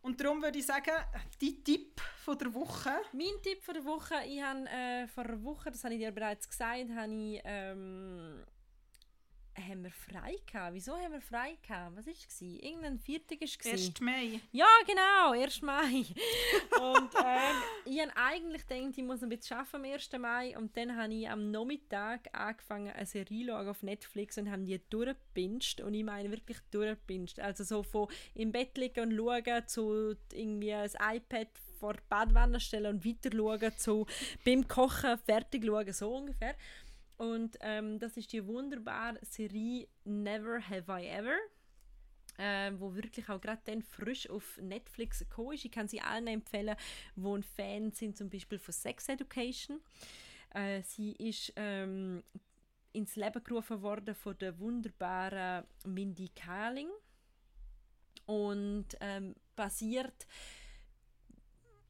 [0.02, 0.92] Und darum würde ich sagen,
[1.40, 2.90] die Tipp von der Woche.
[3.12, 6.12] Mein Tipp von der Woche, ich habe äh, vor einer Woche, das habe ich dir
[6.12, 8.44] bereits gesagt, habe ich ähm,
[9.60, 10.74] haben wir frei gehabt.
[10.74, 11.96] Wieso haben wir frei gehabt?
[11.96, 12.40] Was war es?
[12.40, 13.66] Irgendein Viertag war es.
[13.66, 14.00] 1.
[14.00, 14.40] Mai.
[14.52, 15.62] Ja, genau, 1.
[15.62, 16.04] Mai.
[16.80, 20.12] und ähm, ich habe eigentlich gedacht, ich muss ein bisschen arbeiten am 1.
[20.18, 20.58] Mai.
[20.58, 25.80] Und dann habe ich am Nachmittag angefangen, eine Serie auf Netflix und habe die durchgepinscht.
[25.80, 27.38] Und ich meine wirklich durchgepinscht.
[27.40, 31.48] Also so von im Bett liegen und schauen zu irgendwie ein iPad
[31.78, 34.06] vor die Badwanne stellen und weiter schauen zu
[34.44, 36.54] beim Kochen fertig schauen, so ungefähr.
[37.18, 41.36] Und ähm, das ist die wunderbare Serie Never Have I Ever.
[42.38, 45.64] Äh, wo wirklich auch gerade dann frisch auf Netflix gekommen ist.
[45.64, 46.76] Ich kann sie allen empfehlen,
[47.16, 49.80] die ein Fan sind, zum Beispiel von Sex Education.
[50.54, 52.22] Äh, sie ist ähm,
[52.92, 56.90] ins Leben gerufen worden von der wunderbaren Mindy Kaling
[58.26, 60.26] und ähm, basiert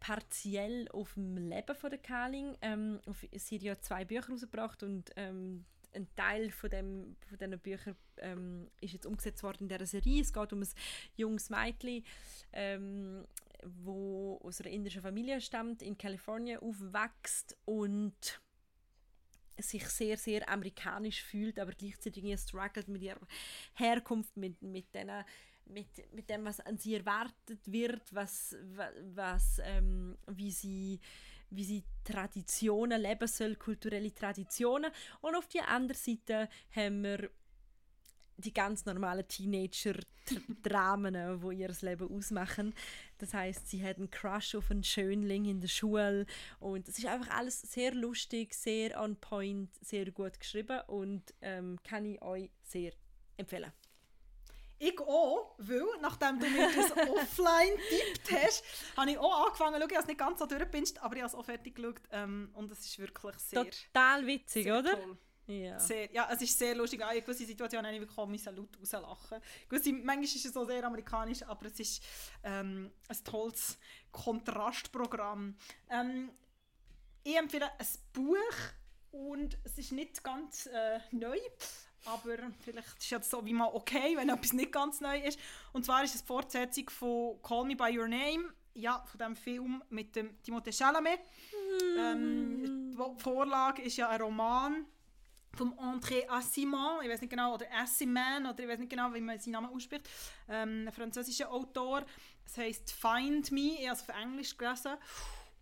[0.00, 2.56] partiell auf dem Leben von der Kaling.
[2.60, 3.00] Ähm,
[3.32, 7.96] sie hat ja zwei Bücher rausgebracht und ähm, ein Teil von, dem, von diesen Büchern
[8.18, 10.22] ähm, ist jetzt umgesetzt worden in dieser Serie.
[10.22, 10.68] Es geht um ein
[11.16, 12.04] junges Mädchen,
[12.52, 13.24] ähm,
[13.64, 18.40] wo aus einer indischen Familie stammt, in Kalifornien aufwächst und
[19.60, 23.26] sich sehr, sehr amerikanisch fühlt, aber gleichzeitig struggelt mit ihrer
[23.74, 25.24] Herkunft, mit, mit diesen
[25.68, 28.56] mit, mit dem, was an sie erwartet wird, was,
[29.14, 31.00] was, ähm, wie sie
[31.50, 34.90] wie sie Traditionen leben soll, kulturelle Traditionen.
[35.22, 37.30] Und auf der anderen Seite haben wir
[38.38, 42.72] die ganz normalen Teenager-Dramen, die ihr Leben ausmachen.
[43.18, 46.26] Das heißt, sie hat einen Crush auf einen Schönling in der Schule
[46.60, 51.78] und es ist einfach alles sehr lustig, sehr on point, sehr gut geschrieben und ähm,
[51.82, 52.92] kann ich euch sehr
[53.36, 53.72] empfehlen.
[54.78, 58.64] Ich auch, weil nachdem du mir das offline tippt hast,
[58.96, 59.90] habe ich auch angefangen zu schauen.
[59.90, 62.50] Ich habe es nicht ganz so durchgepinscht, aber ich habe es auch fertig geschaut ähm,
[62.54, 64.92] und es ist wirklich sehr Total witzig, sehr oder?
[64.92, 65.18] Toll.
[65.48, 65.80] Ja.
[65.80, 67.00] Sehr, ja, es ist sehr lustig.
[67.00, 69.40] In gewissen Situationen habe ich wirklich auch laut rauslachen.
[69.68, 72.02] Gewisse, manchmal ist es so sehr amerikanisch, aber es ist
[72.42, 73.78] ähm, ein tolles
[74.12, 75.56] Kontrastprogramm.
[75.88, 76.30] Ähm,
[77.24, 78.36] ich empfehle ein Buch
[79.10, 81.38] und es ist nicht ganz äh, neu,
[82.04, 85.38] aber vielleicht ist es so wie mal okay, wenn etwas nicht ganz neu ist.
[85.72, 89.36] Und zwar ist es die Fortsetzung von Call Me By Your Name, ja, von dem
[89.36, 91.18] Film mit dem Timothée Chalamet.
[91.18, 91.98] Mm.
[91.98, 94.86] Ähm, die Vorlage ist ja ein Roman
[95.54, 99.20] vom André Assiman, ich weiß nicht genau, oder Assiman, oder ich weiß nicht genau, wie
[99.20, 100.08] man seinen Namen ausspricht,
[100.48, 102.04] ähm, ein französischer Autor.
[102.46, 104.92] Es heißt Find Me, ich habe es auf Englisch gelesen.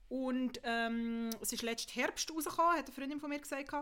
[0.09, 3.73] Und ähm, es ist letzten Herbst rausgekommen, hat eine Freundin von mir gesagt.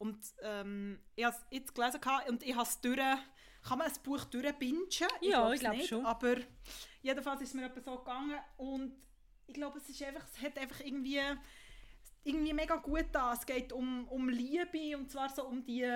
[0.00, 2.98] Und ähm, ich habe es jetzt gelesen und ich habe es durch...
[3.62, 4.86] Kann man ein Buch durchbingen?
[5.20, 6.06] Ja, ich glaube schon.
[6.06, 6.36] Aber
[7.02, 8.94] jedenfalls ist es mir etwas so gegangen und
[9.46, 11.20] ich glaube, es, ist einfach, es hat einfach irgendwie
[12.24, 13.34] irgendwie mega gut da.
[13.34, 15.86] Es geht um, um Liebe und zwar so um die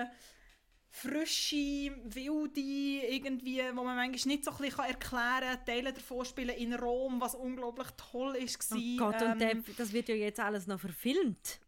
[0.89, 1.55] frische,
[2.03, 5.65] wilde, irgendwie, wo man manchmal nicht so ein bisschen erklären kann.
[5.65, 8.71] Teile davon spielen in Rom, was unglaublich toll ist.
[8.71, 11.59] Oh Gott, ähm, und der, das wird ja jetzt alles noch verfilmt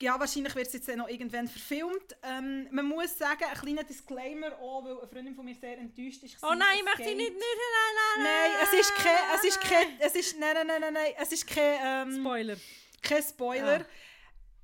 [0.00, 2.16] ja, wahrscheinlich wird es jetzt noch irgendwann verfilmt.
[2.22, 6.22] Ähm, man muss sagen, ein kleiner Disclaimer auch, weil eine Freundin von mir sehr enttäuscht
[6.22, 6.38] ist.
[6.42, 8.50] Oh nein, ich möchte sie nicht, nicht, nein, nein, nein.
[8.50, 11.32] Nein, es ist kein, es ist kein, es ist, nein, nein, nein, nein, nein, es
[11.32, 12.56] ist kein, ähm, Spoiler.
[13.02, 13.78] Kein Spoiler.
[13.80, 13.86] Ja.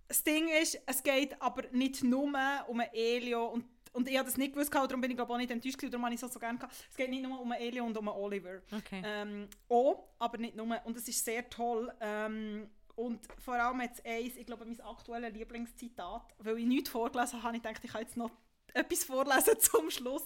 [0.08, 2.30] Das Ding ist, es geht aber nicht nur
[2.68, 3.64] um Elio und
[3.96, 6.14] und ich habe das nicht gewusst, darum bin ich glaube auch nicht enttäuscht, darum habe
[6.14, 6.74] ich es so gerne gehabt.
[6.90, 8.60] Es geht nicht nur um Elio und um Oliver.
[8.70, 9.00] Okay.
[9.02, 10.66] Ähm, auch, aber nicht nur.
[10.84, 11.90] Und es ist sehr toll.
[11.98, 17.42] Ähm, und vor allem jetzt eins, ich glaube, mein aktuelles Lieblingszitat, weil ich nichts vorgelesen
[17.42, 18.30] habe, ich dachte, ich kann jetzt noch
[18.72, 20.24] etwas vorlesen zum Schluss,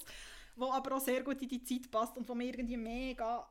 [0.56, 3.46] wo aber auch sehr gut in die Zeit passt und wo mich irgendwie mega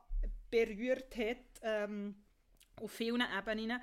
[0.50, 2.16] berührt hat, ähm,
[2.80, 3.80] auf vielen Ebenen.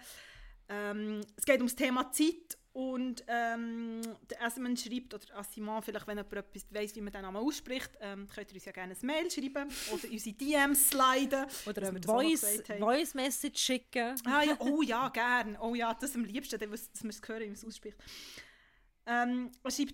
[0.69, 6.05] Ähm, es geht um das Thema Zeit und ähm, der Asiman schreibt, oder Asiman, vielleicht
[6.05, 8.93] wenn jemand etwas weiss, wie man den Namen ausspricht, ähm, könnt ihr uns ja gerne
[8.93, 11.47] ein Mail schreiben oder unsere DMs sliden.
[11.65, 14.13] Oder eine Voice, Voice Message schicken.
[14.25, 15.57] Ah, ja, oh ja, gerne.
[15.59, 17.97] Oh ja, das am liebsten, dass man es hören, wie man es ausspricht.
[19.07, 19.51] Um,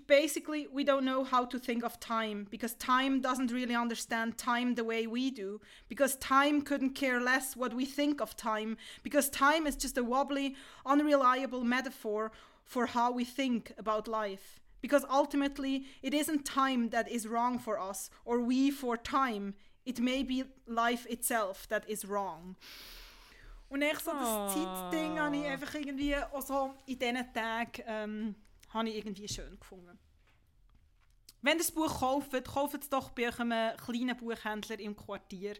[0.07, 4.75] basically, we don't know how to think of time because time doesn't really understand time
[4.75, 5.61] the way we do.
[5.87, 8.75] Because time couldn't care less what we think of time.
[9.03, 10.55] Because time is just a wobbly,
[10.85, 12.31] unreliable metaphor
[12.65, 14.59] for how we think about life.
[14.81, 19.53] Because ultimately, it isn't time that is wrong for us or we for time.
[19.85, 22.55] It may be life itself that is wrong.
[23.69, 24.47] Und ich so das oh.
[24.49, 28.35] Zeitding habe ich einfach irgendwie auch so in diesen Tagen ähm,
[28.69, 29.97] habe ich irgendwie schön gefunden.
[31.41, 35.55] Wenn ihr das Buch kauft, kauft es doch bei einem kleinen Buchhändler im Quartier.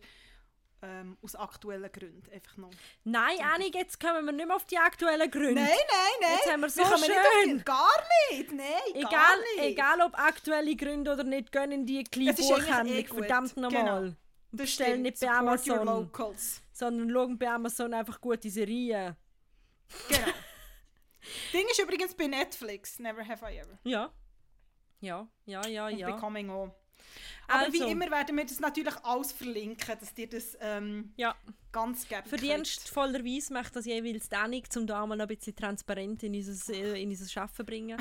[0.86, 2.30] Ähm, aus aktuellen Gründen.
[2.30, 2.70] Einfach noch.
[3.06, 5.54] Nein, Annik, jetzt kommen wir nicht mehr auf die aktuellen Gründe.
[5.62, 6.32] Nein, nein, nein.
[6.36, 7.54] Jetzt haben wir so wir schön.
[7.54, 9.64] Nicht gar nicht, nein, egal, gar nicht.
[9.64, 14.02] Egal ob aktuelle Gründe oder nicht, gönnen die kleine Buchhandlung, eh verdammt nochmal.
[14.02, 14.16] Genau.
[14.52, 16.12] Bestellen nicht bei Amazon,
[16.74, 19.16] sondern schauen bei Amazon einfach gute Serien.
[20.10, 20.28] Genau.
[21.54, 23.80] Ding ist übrigens bei Netflix, Never Have I Ever.
[23.86, 24.12] Ja.
[25.00, 26.12] Ja, ja, ja, Und ja.
[26.12, 26.76] Becoming auch.
[27.48, 31.36] Aber also, wie immer werden wir das natürlich alles verlinken, dass dir das ähm, ja.
[31.72, 36.36] ganz geben Verdienstvollerweise macht das jeweils Danik, um da mal noch ein bisschen transparent in
[36.36, 37.98] unser, äh, in unser Arbeiten bringen.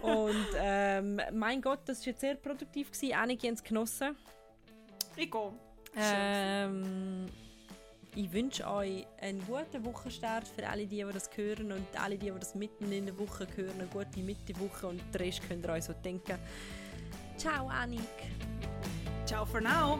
[0.00, 2.90] Und ähm, mein Gott, das war jetzt sehr produktiv.
[2.90, 3.14] Gewesen.
[3.14, 4.16] Einige haben es genossen.
[5.16, 5.52] Ich gehe.
[5.96, 7.26] Ähm,
[8.14, 12.30] ich wünsche euch einen guten Wochenstart für alle, die, die das hören und alle, die,
[12.30, 13.74] die das mitten in der Woche hören.
[13.78, 16.38] Eine gute Mittewoche und den Rest könnt ihr euch so denken.
[17.40, 18.28] Ciao, Annik.
[19.24, 19.98] Ciao for now.